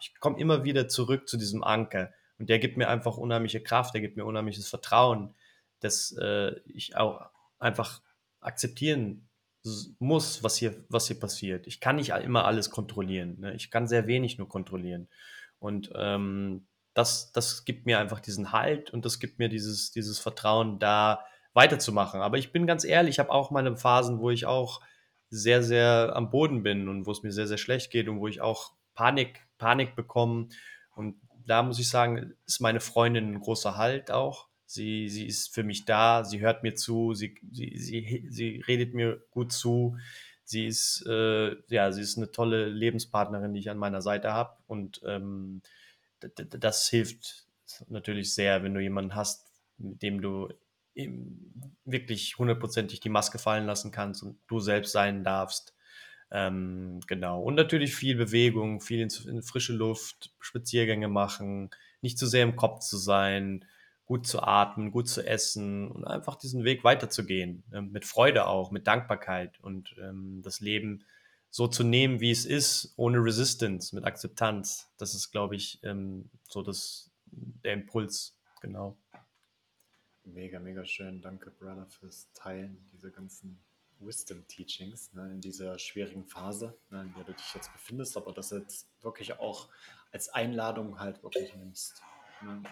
ich 0.00 0.14
komme 0.20 0.38
immer 0.38 0.64
wieder 0.64 0.88
zurück 0.88 1.28
zu 1.28 1.36
diesem 1.36 1.62
Anker 1.62 2.12
und 2.38 2.48
der 2.48 2.58
gibt 2.58 2.76
mir 2.76 2.88
einfach 2.88 3.16
unheimliche 3.16 3.60
Kraft, 3.60 3.94
der 3.94 4.00
gibt 4.00 4.16
mir 4.16 4.24
unheimliches 4.24 4.68
Vertrauen, 4.68 5.34
dass 5.80 6.12
äh, 6.20 6.52
ich 6.66 6.96
auch 6.96 7.28
einfach 7.58 8.02
akzeptieren 8.40 9.28
muss, 9.98 10.42
was 10.42 10.56
hier, 10.56 10.84
was 10.88 11.08
hier 11.08 11.18
passiert. 11.18 11.66
Ich 11.66 11.80
kann 11.80 11.96
nicht 11.96 12.10
immer 12.10 12.44
alles 12.44 12.70
kontrollieren. 12.70 13.40
Ne? 13.40 13.54
Ich 13.54 13.70
kann 13.70 13.88
sehr 13.88 14.06
wenig 14.06 14.38
nur 14.38 14.48
kontrollieren. 14.48 15.08
Und 15.58 15.90
ähm, 15.94 16.66
das, 16.94 17.32
das 17.32 17.64
gibt 17.64 17.86
mir 17.86 17.98
einfach 17.98 18.20
diesen 18.20 18.52
Halt 18.52 18.90
und 18.90 19.04
das 19.04 19.18
gibt 19.18 19.38
mir 19.38 19.48
dieses, 19.48 19.90
dieses 19.90 20.18
Vertrauen, 20.18 20.78
da 20.78 21.24
weiterzumachen. 21.54 22.20
Aber 22.20 22.38
ich 22.38 22.52
bin 22.52 22.66
ganz 22.66 22.84
ehrlich, 22.84 23.16
ich 23.16 23.18
habe 23.18 23.30
auch 23.30 23.50
meine 23.50 23.76
Phasen, 23.76 24.20
wo 24.20 24.30
ich 24.30 24.46
auch 24.46 24.80
sehr, 25.28 25.62
sehr 25.62 26.12
am 26.14 26.30
Boden 26.30 26.62
bin 26.62 26.88
und 26.88 27.06
wo 27.06 27.10
es 27.10 27.22
mir 27.22 27.32
sehr, 27.32 27.46
sehr 27.46 27.58
schlecht 27.58 27.90
geht 27.90 28.08
und 28.08 28.20
wo 28.20 28.28
ich 28.28 28.40
auch 28.40 28.72
Panik 28.94 29.46
Panik 29.58 29.96
bekommen. 29.96 30.50
Und 30.94 31.20
da 31.48 31.62
muss 31.62 31.78
ich 31.78 31.88
sagen, 31.88 32.34
ist 32.46 32.60
meine 32.60 32.80
Freundin 32.80 33.34
ein 33.34 33.40
großer 33.40 33.76
Halt 33.76 34.10
auch. 34.10 34.48
Sie, 34.66 35.08
sie 35.08 35.26
ist 35.26 35.54
für 35.54 35.62
mich 35.64 35.86
da, 35.86 36.24
sie 36.24 36.40
hört 36.40 36.62
mir 36.62 36.74
zu, 36.74 37.14
sie, 37.14 37.34
sie, 37.50 37.76
sie, 37.78 38.26
sie 38.28 38.62
redet 38.68 38.94
mir 38.94 39.22
gut 39.30 39.52
zu. 39.52 39.96
Sie 40.44 40.66
ist, 40.66 41.04
äh, 41.06 41.56
ja, 41.68 41.90
sie 41.92 42.02
ist 42.02 42.18
eine 42.18 42.30
tolle 42.30 42.68
Lebenspartnerin, 42.68 43.54
die 43.54 43.60
ich 43.60 43.70
an 43.70 43.78
meiner 43.78 44.02
Seite 44.02 44.32
habe. 44.32 44.56
Und 44.66 45.00
ähm, 45.06 45.62
das 46.20 46.88
hilft 46.88 47.46
natürlich 47.88 48.34
sehr, 48.34 48.62
wenn 48.62 48.74
du 48.74 48.80
jemanden 48.80 49.14
hast, 49.14 49.46
mit 49.78 50.02
dem 50.02 50.20
du 50.20 50.48
wirklich 51.84 52.38
hundertprozentig 52.38 53.00
die 53.00 53.08
Maske 53.08 53.38
fallen 53.38 53.66
lassen 53.66 53.92
kannst 53.92 54.22
und 54.22 54.38
du 54.48 54.58
selbst 54.58 54.92
sein 54.92 55.24
darfst. 55.24 55.74
Ähm, 56.30 57.00
genau. 57.06 57.42
Und 57.42 57.54
natürlich 57.54 57.94
viel 57.94 58.16
Bewegung, 58.16 58.80
viel 58.80 59.00
in, 59.00 59.08
in, 59.28 59.42
frische 59.42 59.72
Luft, 59.72 60.34
Spaziergänge 60.40 61.08
machen, 61.08 61.70
nicht 62.02 62.18
zu 62.18 62.26
sehr 62.26 62.42
im 62.42 62.56
Kopf 62.56 62.80
zu 62.80 62.96
sein, 62.98 63.64
gut 64.04 64.26
zu 64.26 64.42
atmen, 64.42 64.90
gut 64.90 65.08
zu 65.08 65.26
essen 65.26 65.90
und 65.90 66.04
einfach 66.04 66.36
diesen 66.36 66.64
Weg 66.64 66.84
weiterzugehen. 66.84 67.64
Äh, 67.72 67.82
mit 67.82 68.04
Freude 68.04 68.46
auch, 68.46 68.70
mit 68.70 68.86
Dankbarkeit 68.86 69.58
und 69.60 69.94
ähm, 70.00 70.40
das 70.42 70.60
Leben 70.60 71.04
so 71.50 71.66
zu 71.66 71.82
nehmen, 71.82 72.20
wie 72.20 72.30
es 72.30 72.44
ist, 72.44 72.92
ohne 72.96 73.18
Resistance, 73.18 73.94
mit 73.94 74.04
Akzeptanz. 74.04 74.92
Das 74.98 75.14
ist, 75.14 75.30
glaube 75.30 75.56
ich, 75.56 75.80
ähm, 75.82 76.30
so 76.48 76.62
das, 76.62 77.10
der 77.26 77.72
Impuls, 77.72 78.36
genau. 78.60 78.98
Mega, 80.24 80.60
mega 80.60 80.84
schön. 80.84 81.22
Danke, 81.22 81.50
Brother, 81.50 81.86
fürs 81.86 82.30
Teilen 82.34 82.86
dieser 82.92 83.10
ganzen 83.10 83.58
Wisdom 84.00 84.46
Teachings 84.46 85.12
ne, 85.12 85.32
in 85.32 85.40
dieser 85.40 85.78
schwierigen 85.78 86.24
Phase, 86.26 86.78
ne, 86.90 87.02
in 87.02 87.14
der 87.14 87.24
du 87.24 87.32
dich 87.32 87.54
jetzt 87.54 87.72
befindest, 87.72 88.16
aber 88.16 88.32
das 88.32 88.50
jetzt 88.50 88.88
wirklich 89.02 89.38
auch 89.38 89.68
als 90.12 90.28
Einladung 90.28 90.98
halt 90.98 91.22
wirklich 91.22 91.54
nimmst, 91.54 92.02
ne, 92.42 92.62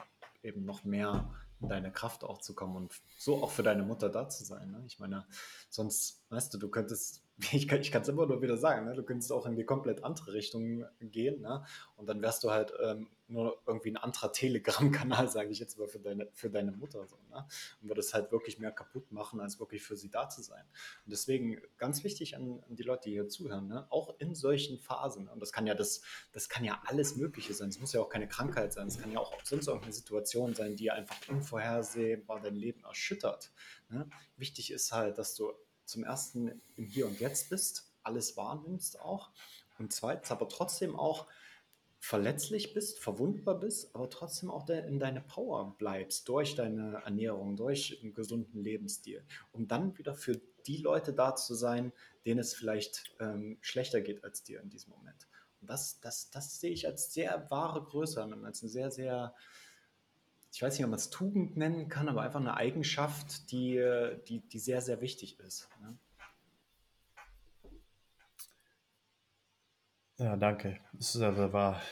eben 0.43 0.65
noch 0.65 0.85
mehr 0.85 1.31
in 1.61 1.69
deine 1.69 1.91
Kraft 1.91 2.25
auch 2.25 2.39
zu 2.39 2.55
kommen 2.55 2.77
und 2.77 2.95
so 3.19 3.43
auch 3.43 3.51
für 3.51 3.63
deine 3.63 3.83
Mutter 3.83 4.09
da 4.09 4.29
zu 4.29 4.45
sein. 4.45 4.71
Ne? 4.71 4.83
Ich 4.87 4.99
meine, 4.99 5.27
sonst, 5.71 6.23
weißt 6.29 6.53
du, 6.53 6.59
du 6.59 6.69
könntest 6.69 7.23
ich 7.53 7.69
kann 7.69 7.81
es 7.81 8.09
immer 8.09 8.27
nur 8.27 8.41
wieder 8.41 8.57
sagen, 8.57 8.87
ne? 8.87 8.95
du 8.95 9.03
könntest 9.03 9.31
auch 9.33 9.47
in 9.47 9.57
die 9.57 9.65
komplett 9.65 10.05
andere 10.05 10.33
Richtung 10.33 10.85
gehen 11.01 11.43
ne? 11.43 11.65
und 11.97 12.09
dann 12.09 12.23
wärst 12.23 12.45
du 12.45 12.51
halt 12.51 12.73
ähm, 12.83 13.09
nur 13.29 13.61
irgendwie 13.67 13.91
ein 13.91 13.97
anderer 13.97 14.33
Telegram-Kanal, 14.33 15.29
sage 15.29 15.51
ich 15.51 15.59
jetzt 15.59 15.79
mal, 15.79 15.89
für 15.89 15.99
deine, 15.99 16.29
für 16.33 16.49
deine 16.49 16.73
Mutter. 16.73 17.07
So, 17.07 17.17
ne? 17.29 17.47
Und 17.83 17.89
würdest 17.89 18.15
halt 18.15 18.31
wirklich 18.33 18.59
mehr 18.59 18.71
kaputt 18.71 19.11
machen, 19.11 19.41
als 19.41 19.59
wirklich 19.59 19.83
für 19.83 19.97
sie 19.97 20.11
da 20.11 20.29
zu 20.29 20.43
sein. 20.43 20.65
Und 21.05 21.11
deswegen 21.11 21.61
ganz 21.77 22.05
wichtig 22.05 22.37
an, 22.37 22.63
an 22.69 22.77
die 22.77 22.83
Leute, 22.83 23.09
die 23.09 23.15
hier 23.15 23.29
zuhören, 23.29 23.67
ne? 23.67 23.87
auch 23.91 24.19
in 24.19 24.35
solchen 24.35 24.79
Phasen, 24.79 25.29
und 25.29 25.41
das 25.41 25.53
kann 25.53 25.67
ja 25.67 25.75
das, 25.75 26.03
das 26.33 26.49
kann 26.49 26.65
ja 26.65 26.81
alles 26.87 27.17
Mögliche 27.17 27.55
sein, 27.55 27.69
es 27.69 27.81
muss 27.81 27.93
ja 27.93 28.01
auch 28.01 28.09
keine 28.09 28.29
Krankheit 28.29 28.73
sein, 28.73 28.87
es 28.87 29.01
kann 29.01 29.13
ja 29.13 29.19
auch 29.19 29.33
sonst 29.45 29.67
irgendeine 29.67 29.93
Situation 29.93 30.55
sein, 30.55 30.77
die 30.77 30.91
einfach 30.91 31.17
unvorhersehbar 31.29 32.41
dein 32.41 32.57
Leben 32.57 32.85
erschüttert. 32.85 33.53
Ne? 33.89 34.09
Wichtig 34.37 34.71
ist 34.71 34.93
halt, 34.93 35.19
dass 35.19 35.35
du 35.35 35.53
zum 35.87 36.05
ersten 36.05 36.61
im 36.77 36.85
Hier 36.85 37.07
und 37.07 37.21
Jetzt 37.21 37.51
bist, 37.51 37.91
alles 38.03 38.37
wahrnimmst 38.37 39.01
auch 39.01 39.31
und 39.79 39.93
zweitens 39.93 40.31
aber 40.31 40.49
trotzdem 40.49 40.97
auch 40.97 41.27
verletzlich 41.99 42.73
bist, 42.73 42.99
verwundbar 42.99 43.59
bist, 43.59 43.95
aber 43.95 44.09
trotzdem 44.09 44.51
auch 44.51 44.69
in 44.69 45.01
deine 45.01 45.21
Power 45.21 45.75
bleibst 45.79 46.29
durch 46.29 46.55
deine 46.55 47.03
Ernährung, 47.05 47.57
durch 47.57 47.99
einen 48.03 48.15
gesunden 48.15 48.63
Lebensstil, 48.63 49.25
um 49.53 49.67
dann 49.67 49.97
wieder 49.99 50.15
für 50.15 50.41
die 50.67 50.77
Leute 50.77 51.13
da 51.13 51.35
zu 51.35 51.55
sein, 51.55 51.93
denen 52.25 52.41
es 52.41 52.55
vielleicht 52.55 53.15
ähm, 53.19 53.59
schlechter 53.61 54.01
geht 54.01 54.25
als 54.25 54.43
dir 54.43 54.61
in 54.61 54.71
diesem 54.71 54.93
Moment. 54.93 55.27
Und 55.61 55.71
das, 55.71 56.01
das, 56.01 56.31
das 56.31 56.61
sehe 56.61 56.71
ich 56.71 56.87
als 56.87 57.13
sehr 57.13 57.51
wahre 57.51 57.83
Größe 57.83 58.23
als 58.23 58.63
eine 58.63 58.71
sehr, 58.71 58.91
sehr 58.91 59.35
ich 60.57 60.63
weiß 60.63 60.79
nicht, 60.79 60.85
ob 60.85 60.91
man 60.91 60.99
es 60.99 61.11
Tugend 61.11 61.59
nennen 61.59 61.91
kann, 61.91 62.09
aber 62.09 62.23
einfach 62.23 62.41
eine 62.41 62.57
Eigenschaft, 62.57 63.53
die, 63.53 63.79
die, 64.27 64.41
die 64.41 64.59
sehr, 64.59 64.81
sehr 64.81 65.03
wichtig 65.03 65.39
ist. 65.39 65.69
Ne? 65.83 65.99
Ja, 70.17 70.35
danke. 70.39 70.81
Das 70.95 71.21
war 71.21 71.83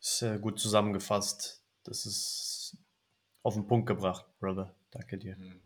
sehr 0.00 0.40
gut 0.40 0.58
zusammengefasst. 0.58 1.62
Das 1.84 2.04
ist 2.04 2.76
auf 3.44 3.54
den 3.54 3.68
Punkt 3.68 3.86
gebracht, 3.86 4.26
Brother. 4.40 4.74
Danke 4.90 5.16
dir. 5.16 5.36
Mhm. 5.36 5.60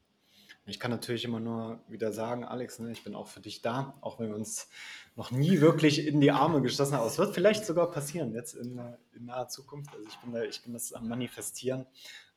Ich 0.68 0.80
kann 0.80 0.90
natürlich 0.90 1.24
immer 1.24 1.38
nur 1.38 1.80
wieder 1.88 2.12
sagen, 2.12 2.44
Alex, 2.44 2.80
ne, 2.80 2.90
ich 2.90 3.04
bin 3.04 3.14
auch 3.14 3.28
für 3.28 3.40
dich 3.40 3.62
da, 3.62 3.96
auch 4.00 4.18
wenn 4.18 4.30
wir 4.30 4.34
uns 4.34 4.68
noch 5.14 5.30
nie 5.30 5.60
wirklich 5.60 6.04
in 6.04 6.20
die 6.20 6.32
Arme 6.32 6.60
geschlossen 6.60 6.96
haben. 6.96 7.06
Es 7.06 7.18
wird 7.18 7.34
vielleicht 7.34 7.64
sogar 7.64 7.88
passieren 7.90 8.34
jetzt 8.34 8.54
in, 8.54 8.78
in 9.14 9.26
naher 9.26 9.46
Zukunft. 9.46 9.94
Also 9.94 10.06
ich 10.06 10.16
bin, 10.16 10.32
da, 10.32 10.42
ich 10.42 10.62
bin 10.64 10.72
das 10.72 10.92
am 10.92 11.06
Manifestieren. 11.06 11.86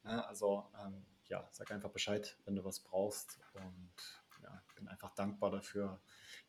Ne? 0.03 0.27
Also 0.27 0.65
ähm, 0.83 1.05
ja, 1.27 1.47
sag 1.51 1.71
einfach 1.71 1.91
Bescheid, 1.91 2.37
wenn 2.45 2.55
du 2.55 2.63
was 2.63 2.79
brauchst. 2.79 3.39
Und 3.53 3.91
ja, 4.43 4.61
bin 4.75 4.87
einfach 4.87 5.13
dankbar 5.15 5.51
dafür, 5.51 5.99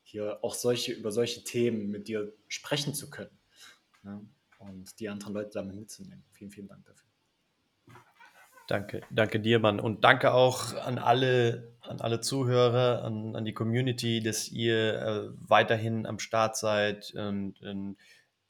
hier 0.03 0.39
auch 0.43 0.55
solche, 0.55 0.93
über 0.93 1.13
solche 1.13 1.45
Themen 1.45 1.91
mit 1.91 2.09
dir 2.09 2.33
sprechen 2.49 2.95
zu 2.95 3.11
können. 3.11 3.39
Ne? 4.03 4.27
Und 4.59 4.99
die 5.01 5.09
anderen 5.09 5.35
Leute 5.35 5.51
damit 5.55 5.77
mitzunehmen. 5.77 6.25
Vielen, 6.33 6.51
vielen 6.51 6.69
Dank 6.69 6.85
dafür. 6.85 7.09
Danke, 8.71 9.01
danke 9.11 9.41
dir, 9.41 9.59
Mann. 9.59 9.81
Und 9.81 10.05
danke 10.05 10.33
auch 10.33 10.75
an 10.77 10.99
alle, 10.99 11.75
an 11.81 12.01
alle 12.01 12.21
Zuhörer, 12.21 13.03
an, 13.03 13.35
an 13.35 13.45
die 13.45 13.53
Community, 13.53 14.23
dass 14.23 14.49
ihr 14.49 14.95
äh, 14.95 15.29
weiterhin 15.41 16.07
am 16.07 16.21
Start 16.21 16.57
seid. 16.57 17.13
Und, 17.15 17.61
und, 17.63 17.97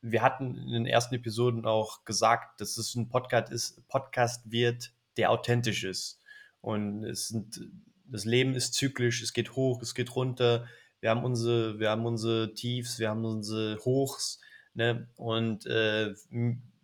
wir 0.03 0.23
hatten 0.23 0.57
in 0.57 0.73
den 0.73 0.87
ersten 0.87 1.15
Episoden 1.15 1.67
auch 1.67 2.05
gesagt, 2.05 2.61
dass 2.61 2.79
es 2.79 2.95
ein 2.95 3.09
Podcast 3.09 3.53
ist, 3.53 3.89
Podcast 3.89 4.51
wird, 4.51 4.93
der 5.17 5.31
authentisch 5.31 5.85
ist. 5.85 6.21
Und 6.61 7.05
es 7.05 7.29
sind, 7.29 7.61
das 8.07 8.25
Leben 8.25 8.55
ist 8.55 8.75
zyklisch, 8.75 9.23
es 9.23 9.33
geht 9.33 9.57
hoch, 9.57 9.83
es 9.83 9.95
geht 9.95 10.15
runter. 10.17 10.67
Wir 11.01 11.11
haben 11.11 11.25
unsere, 11.25 11.79
wir 11.79 11.91
haben 11.91 12.07
unsere 12.07 12.55
Tiefs, 12.55 12.99
wir 12.99 13.11
haben 13.11 13.25
unsere 13.25 13.79
Hochs. 13.85 14.41
Ne? 14.75 15.09
Und 15.17 15.67
äh, 15.67 16.15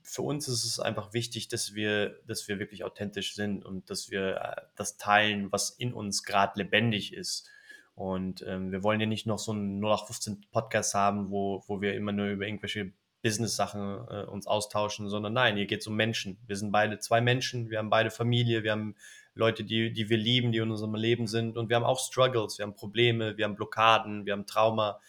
für 0.02 0.22
uns 0.22 0.48
ist 0.48 0.64
es 0.64 0.78
einfach 0.78 1.12
wichtig, 1.12 1.48
dass 1.48 1.74
wir, 1.74 2.20
dass 2.26 2.48
wir 2.48 2.58
wirklich 2.58 2.84
authentisch 2.84 3.34
sind 3.34 3.64
und 3.64 3.90
dass 3.90 4.10
wir 4.10 4.36
äh, 4.36 4.62
das 4.76 4.96
teilen, 4.96 5.50
was 5.52 5.70
in 5.70 5.92
uns 5.92 6.22
gerade 6.22 6.60
lebendig 6.60 7.12
ist. 7.12 7.48
Und 7.94 8.44
ähm, 8.46 8.72
wir 8.72 8.82
wollen 8.82 9.00
ja 9.00 9.06
nicht 9.06 9.26
noch 9.26 9.38
so 9.38 9.52
einen 9.52 9.82
0815 9.82 10.46
Podcast 10.52 10.94
haben, 10.94 11.30
wo, 11.30 11.64
wo 11.66 11.80
wir 11.80 11.94
immer 11.94 12.12
nur 12.12 12.26
über 12.26 12.46
irgendwelche 12.46 12.92
Business-Sachen 13.26 14.06
äh, 14.08 14.24
uns 14.26 14.46
austauschen, 14.46 15.08
sondern 15.08 15.32
nein, 15.32 15.56
hier 15.56 15.66
geht 15.66 15.80
es 15.80 15.86
um 15.88 15.96
Menschen. 15.96 16.38
Wir 16.46 16.54
sind 16.54 16.70
beide 16.70 17.00
zwei 17.00 17.20
Menschen, 17.20 17.70
wir 17.70 17.78
haben 17.78 17.90
beide 17.90 18.12
Familie, 18.12 18.62
wir 18.62 18.70
haben 18.70 18.94
Leute, 19.34 19.64
die, 19.64 19.92
die 19.92 20.08
wir 20.08 20.16
lieben, 20.16 20.52
die 20.52 20.58
in 20.58 20.70
unserem 20.70 20.94
Leben 20.94 21.26
sind 21.26 21.56
und 21.56 21.68
wir 21.68 21.74
haben 21.74 21.84
auch 21.84 21.98
Struggles, 21.98 22.58
wir 22.58 22.64
haben 22.64 22.76
Probleme, 22.76 23.36
wir 23.36 23.44
haben 23.44 23.56
Blockaden, 23.56 24.26
wir 24.26 24.32
haben 24.32 24.46
Trauma 24.46 25.00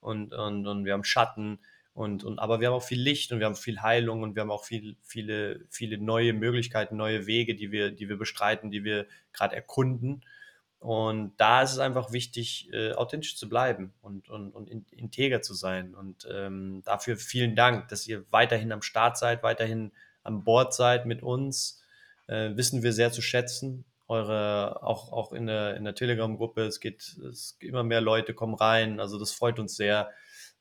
und, 0.00 0.32
und, 0.32 0.68
und 0.68 0.84
wir 0.84 0.92
haben 0.92 1.02
Schatten 1.02 1.58
und, 1.94 2.22
und, 2.22 2.38
aber 2.38 2.60
wir 2.60 2.68
haben 2.68 2.74
auch 2.74 2.84
viel 2.84 3.00
Licht 3.00 3.32
und 3.32 3.40
wir 3.40 3.46
haben 3.46 3.56
viel 3.56 3.82
Heilung 3.82 4.22
und 4.22 4.36
wir 4.36 4.42
haben 4.42 4.52
auch 4.52 4.64
viel, 4.64 4.96
viele, 5.02 5.66
viele 5.68 5.98
neue 5.98 6.32
Möglichkeiten, 6.32 6.96
neue 6.96 7.26
Wege, 7.26 7.56
die 7.56 7.72
wir, 7.72 7.90
die 7.90 8.08
wir 8.08 8.16
bestreiten, 8.16 8.70
die 8.70 8.84
wir 8.84 9.06
gerade 9.32 9.56
erkunden. 9.56 10.22
Und 10.84 11.32
da 11.38 11.62
ist 11.62 11.72
es 11.72 11.78
einfach 11.78 12.12
wichtig, 12.12 12.68
äh, 12.70 12.92
authentisch 12.92 13.38
zu 13.38 13.48
bleiben 13.48 13.94
und, 14.02 14.28
und, 14.28 14.50
und 14.50 14.68
integer 14.92 15.40
zu 15.40 15.54
sein. 15.54 15.94
Und 15.94 16.28
ähm, 16.30 16.82
dafür 16.84 17.16
vielen 17.16 17.56
Dank, 17.56 17.88
dass 17.88 18.06
ihr 18.06 18.26
weiterhin 18.30 18.70
am 18.70 18.82
Start 18.82 19.16
seid, 19.16 19.42
weiterhin 19.42 19.92
an 20.24 20.44
Bord 20.44 20.74
seid 20.74 21.06
mit 21.06 21.22
uns. 21.22 21.82
Äh, 22.26 22.54
wissen 22.56 22.82
wir 22.82 22.92
sehr 22.92 23.10
zu 23.10 23.22
schätzen. 23.22 23.86
Eure, 24.08 24.82
auch, 24.82 25.10
auch 25.10 25.32
in 25.32 25.46
der, 25.46 25.74
in 25.74 25.84
der 25.84 25.94
Telegram-Gruppe, 25.94 26.64
es 26.64 26.80
geht, 26.80 27.16
es 27.30 27.56
immer 27.60 27.82
mehr 27.82 28.02
Leute 28.02 28.34
kommen 28.34 28.54
rein. 28.54 29.00
Also 29.00 29.18
das 29.18 29.32
freut 29.32 29.58
uns 29.58 29.76
sehr. 29.76 30.10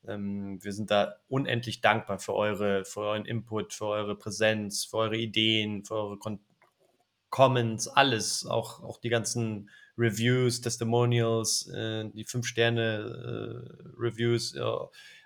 Ähm, 0.08 0.58
wir 0.64 0.72
sind 0.72 0.90
da 0.90 1.18
unendlich 1.28 1.82
dankbar 1.82 2.20
für 2.20 2.34
eure, 2.34 2.86
für 2.86 3.02
euren 3.02 3.26
Input, 3.26 3.74
für 3.74 3.88
eure 3.88 4.16
Präsenz, 4.16 4.86
für 4.86 5.00
eure 5.00 5.18
Ideen, 5.18 5.84
für 5.84 5.96
eure 5.96 6.18
Kon 6.18 6.40
Comments, 7.34 7.88
alles, 7.88 8.46
auch, 8.46 8.84
auch 8.84 9.00
die 9.00 9.10
ganzen 9.10 9.72
Reviews, 9.98 10.62
Testimonials, 10.62 11.68
äh, 11.68 12.08
die 12.14 12.28
5-Sterne-Reviews 12.28 14.54
äh, 14.54 14.62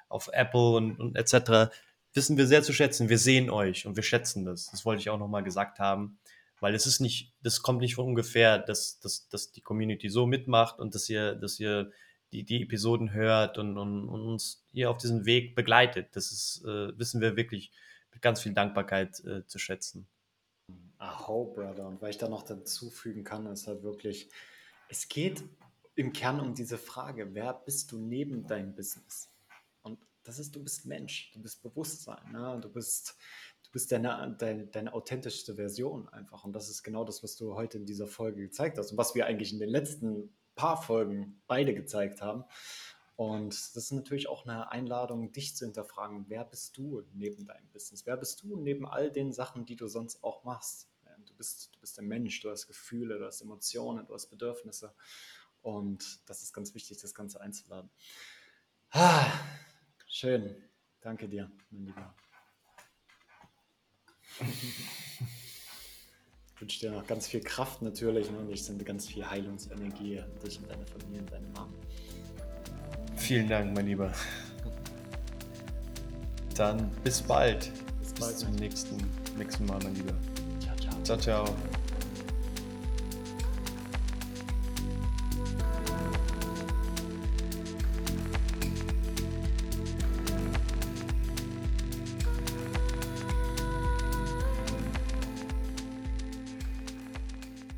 auf 0.08 0.30
Apple 0.32 0.78
und, 0.78 0.98
und 1.02 1.17
etc. 1.17 1.70
wissen 2.13 2.38
wir 2.38 2.48
sehr 2.48 2.63
zu 2.63 2.72
schätzen. 2.72 3.10
Wir 3.10 3.17
sehen 3.17 3.50
euch 3.50 3.86
und 3.86 3.98
wir 3.98 4.04
schätzen 4.04 4.46
das. 4.46 4.72
Das 4.72 4.86
wollte 4.86 5.02
ich 5.02 5.10
auch 5.10 5.20
nochmal 5.20 5.43
gesagt 5.43 5.80
haben, 5.80 6.17
weil 6.62 6.74
es 6.76 6.88
ist 6.88 7.02
nicht, 7.02 7.34
das 7.43 7.62
kommt 7.62 7.82
nicht 7.82 7.96
von 7.96 8.06
ungefähr, 8.06 8.58
dass, 8.58 9.02
dass, 9.02 9.28
dass 9.28 9.52
die 9.52 9.60
Community 9.60 10.08
so 10.08 10.26
mitmacht 10.26 10.80
und 10.80 10.96
dass 10.96 11.10
ihr, 11.10 11.36
dass 11.36 11.60
ihr 11.60 11.91
die, 12.32 12.46
die 12.46 12.63
Episoden 12.63 13.12
hört 13.12 13.58
und, 13.58 13.78
und, 13.78 14.08
und 14.08 14.22
uns 14.22 14.63
hier 14.72 14.91
auf 14.91 14.98
diesem 14.98 15.26
Weg 15.26 15.56
begleitet. 15.56 16.15
Das 16.15 16.32
ist, 16.32 16.63
äh, 16.63 16.98
wissen 16.98 17.20
wir 17.20 17.36
wirklich 17.36 17.74
mit 18.13 18.22
ganz 18.22 18.39
viel 18.39 18.54
Dankbarkeit 18.54 19.20
äh, 19.26 19.46
zu 19.46 19.60
schätzen. 19.60 20.08
Aho, 21.08 21.46
Brother. 21.46 21.88
Und 21.88 22.02
weil 22.02 22.12
ich 22.12 22.17
da 22.17 22.28
noch 22.28 22.43
dazufügen 22.43 23.24
kann, 23.24 23.46
ist 23.48 23.67
halt 23.67 23.84
wirklich, 23.84 24.30
es 24.89 25.08
geht 25.08 25.43
im 25.96 26.13
Kern 26.13 26.39
um 26.39 26.54
diese 26.54 26.78
Frage, 26.78 27.34
wer 27.34 27.54
bist 27.54 27.91
du 27.91 27.98
neben 27.98 28.46
deinem 28.48 28.76
Business? 28.76 29.30
das 30.28 30.39
ist, 30.39 30.56
du 30.56 30.62
bist 30.62 30.86
Mensch, 30.86 31.32
du 31.34 31.41
bist 31.41 31.63
Bewusstsein, 31.63 32.32
ne? 32.34 32.60
du 32.62 32.70
bist, 32.70 33.15
du 33.63 33.72
bist 33.72 33.91
deine, 33.91 34.36
deine, 34.38 34.67
deine 34.67 34.93
authentischste 34.93 35.56
Version 35.56 36.10
einfach. 36.10 36.43
Und 36.43 36.54
das 36.54 36.70
ist 36.70 36.84
genau 36.84 37.06
das, 37.06 37.24
was 37.24 37.38
du 37.38 37.56
heute 37.56 37.78
in 37.78 37.86
dieser 37.86 38.08
Folge 38.08 38.41
gezeigt 38.41 38.78
hast 38.78 38.91
und 38.91 38.98
was 38.98 39.15
wir 39.15 39.26
eigentlich 39.26 39.54
in 39.54 39.60
den 39.60 39.70
letzten 39.70 40.36
paar 40.56 40.82
Folgen 40.82 41.41
beide 41.48 41.74
gezeigt 41.74 42.22
haben. 42.22 42.43
Und 43.15 43.54
das 43.54 43.76
ist 43.76 43.91
natürlich 43.93 44.28
auch 44.28 44.46
eine 44.46 44.70
Einladung, 44.72 45.32
dich 45.32 45.56
zu 45.56 45.65
hinterfragen, 45.65 46.26
wer 46.28 46.43
bist 46.43 46.78
du 46.78 47.04
neben 47.13 47.46
deinem 47.46 47.67
Business? 47.72 48.06
Wer 48.06 48.17
bist 48.17 48.43
du 48.43 48.58
neben 48.58 48.86
all 48.86 49.10
den 49.10 49.32
Sachen, 49.32 49.65
die 49.65 49.78
du 49.78 49.88
sonst 49.88 50.24
auch 50.24 50.43
machst? 50.43 50.89
Du 51.28 51.34
bist, 51.34 51.70
du 51.74 51.80
bist 51.80 52.00
ein 52.00 52.08
Mensch, 52.08 52.42
du 52.42 52.50
hast 52.50 52.68
Gefühle, 52.68 53.20
du 53.20 53.26
hast 53.26 53.42
Emotionen, 53.42 54.06
du 54.08 54.13
hast 54.13 54.28
Bedürfnisse. 54.28 54.94
Und 55.62 56.22
das 56.30 56.44
ist 56.44 56.54
ganz 56.54 56.74
wichtig, 56.74 56.98
das 57.00 57.13
Ganze 57.13 57.42
einzuladen. 57.42 57.90
Ah, 58.92 59.32
schön. 60.08 60.56
Danke 61.02 61.28
dir, 61.28 61.52
mein 61.70 61.86
Lieber. 61.86 62.16
Ich 66.56 66.62
wünsche 66.62 66.80
dir 66.80 66.92
noch 66.92 67.06
ganz 67.06 67.28
viel 67.28 67.42
Kraft 67.42 67.82
natürlich 67.82 68.32
ne? 68.32 68.40
und 68.40 68.50
ich 68.50 68.63
sende 68.63 68.84
ganz 68.84 69.08
viel 69.08 69.30
Heilungsenergie 69.30 70.20
an 70.20 70.40
dich 70.40 70.58
und 70.58 70.70
deine 70.70 70.88
Familie 70.88 71.20
und 71.20 71.32
deine 71.32 71.48
Mama. 71.50 71.74
Vielen 73.16 73.48
Dank, 73.48 73.76
mein 73.76 73.86
Lieber. 73.86 74.12
Dann 76.56 76.90
bis 77.04 77.22
bald. 77.22 77.72
Bis 78.00 78.13
bald. 78.13 78.32
Bis 78.32 78.40
zum 78.40 78.56
nächsten, 78.56 78.98
nächsten 79.38 79.66
Mal, 79.66 79.80
mein 79.84 79.96
Lieber. 79.96 80.16
ciao 81.08 81.17
ciao。 81.17 81.77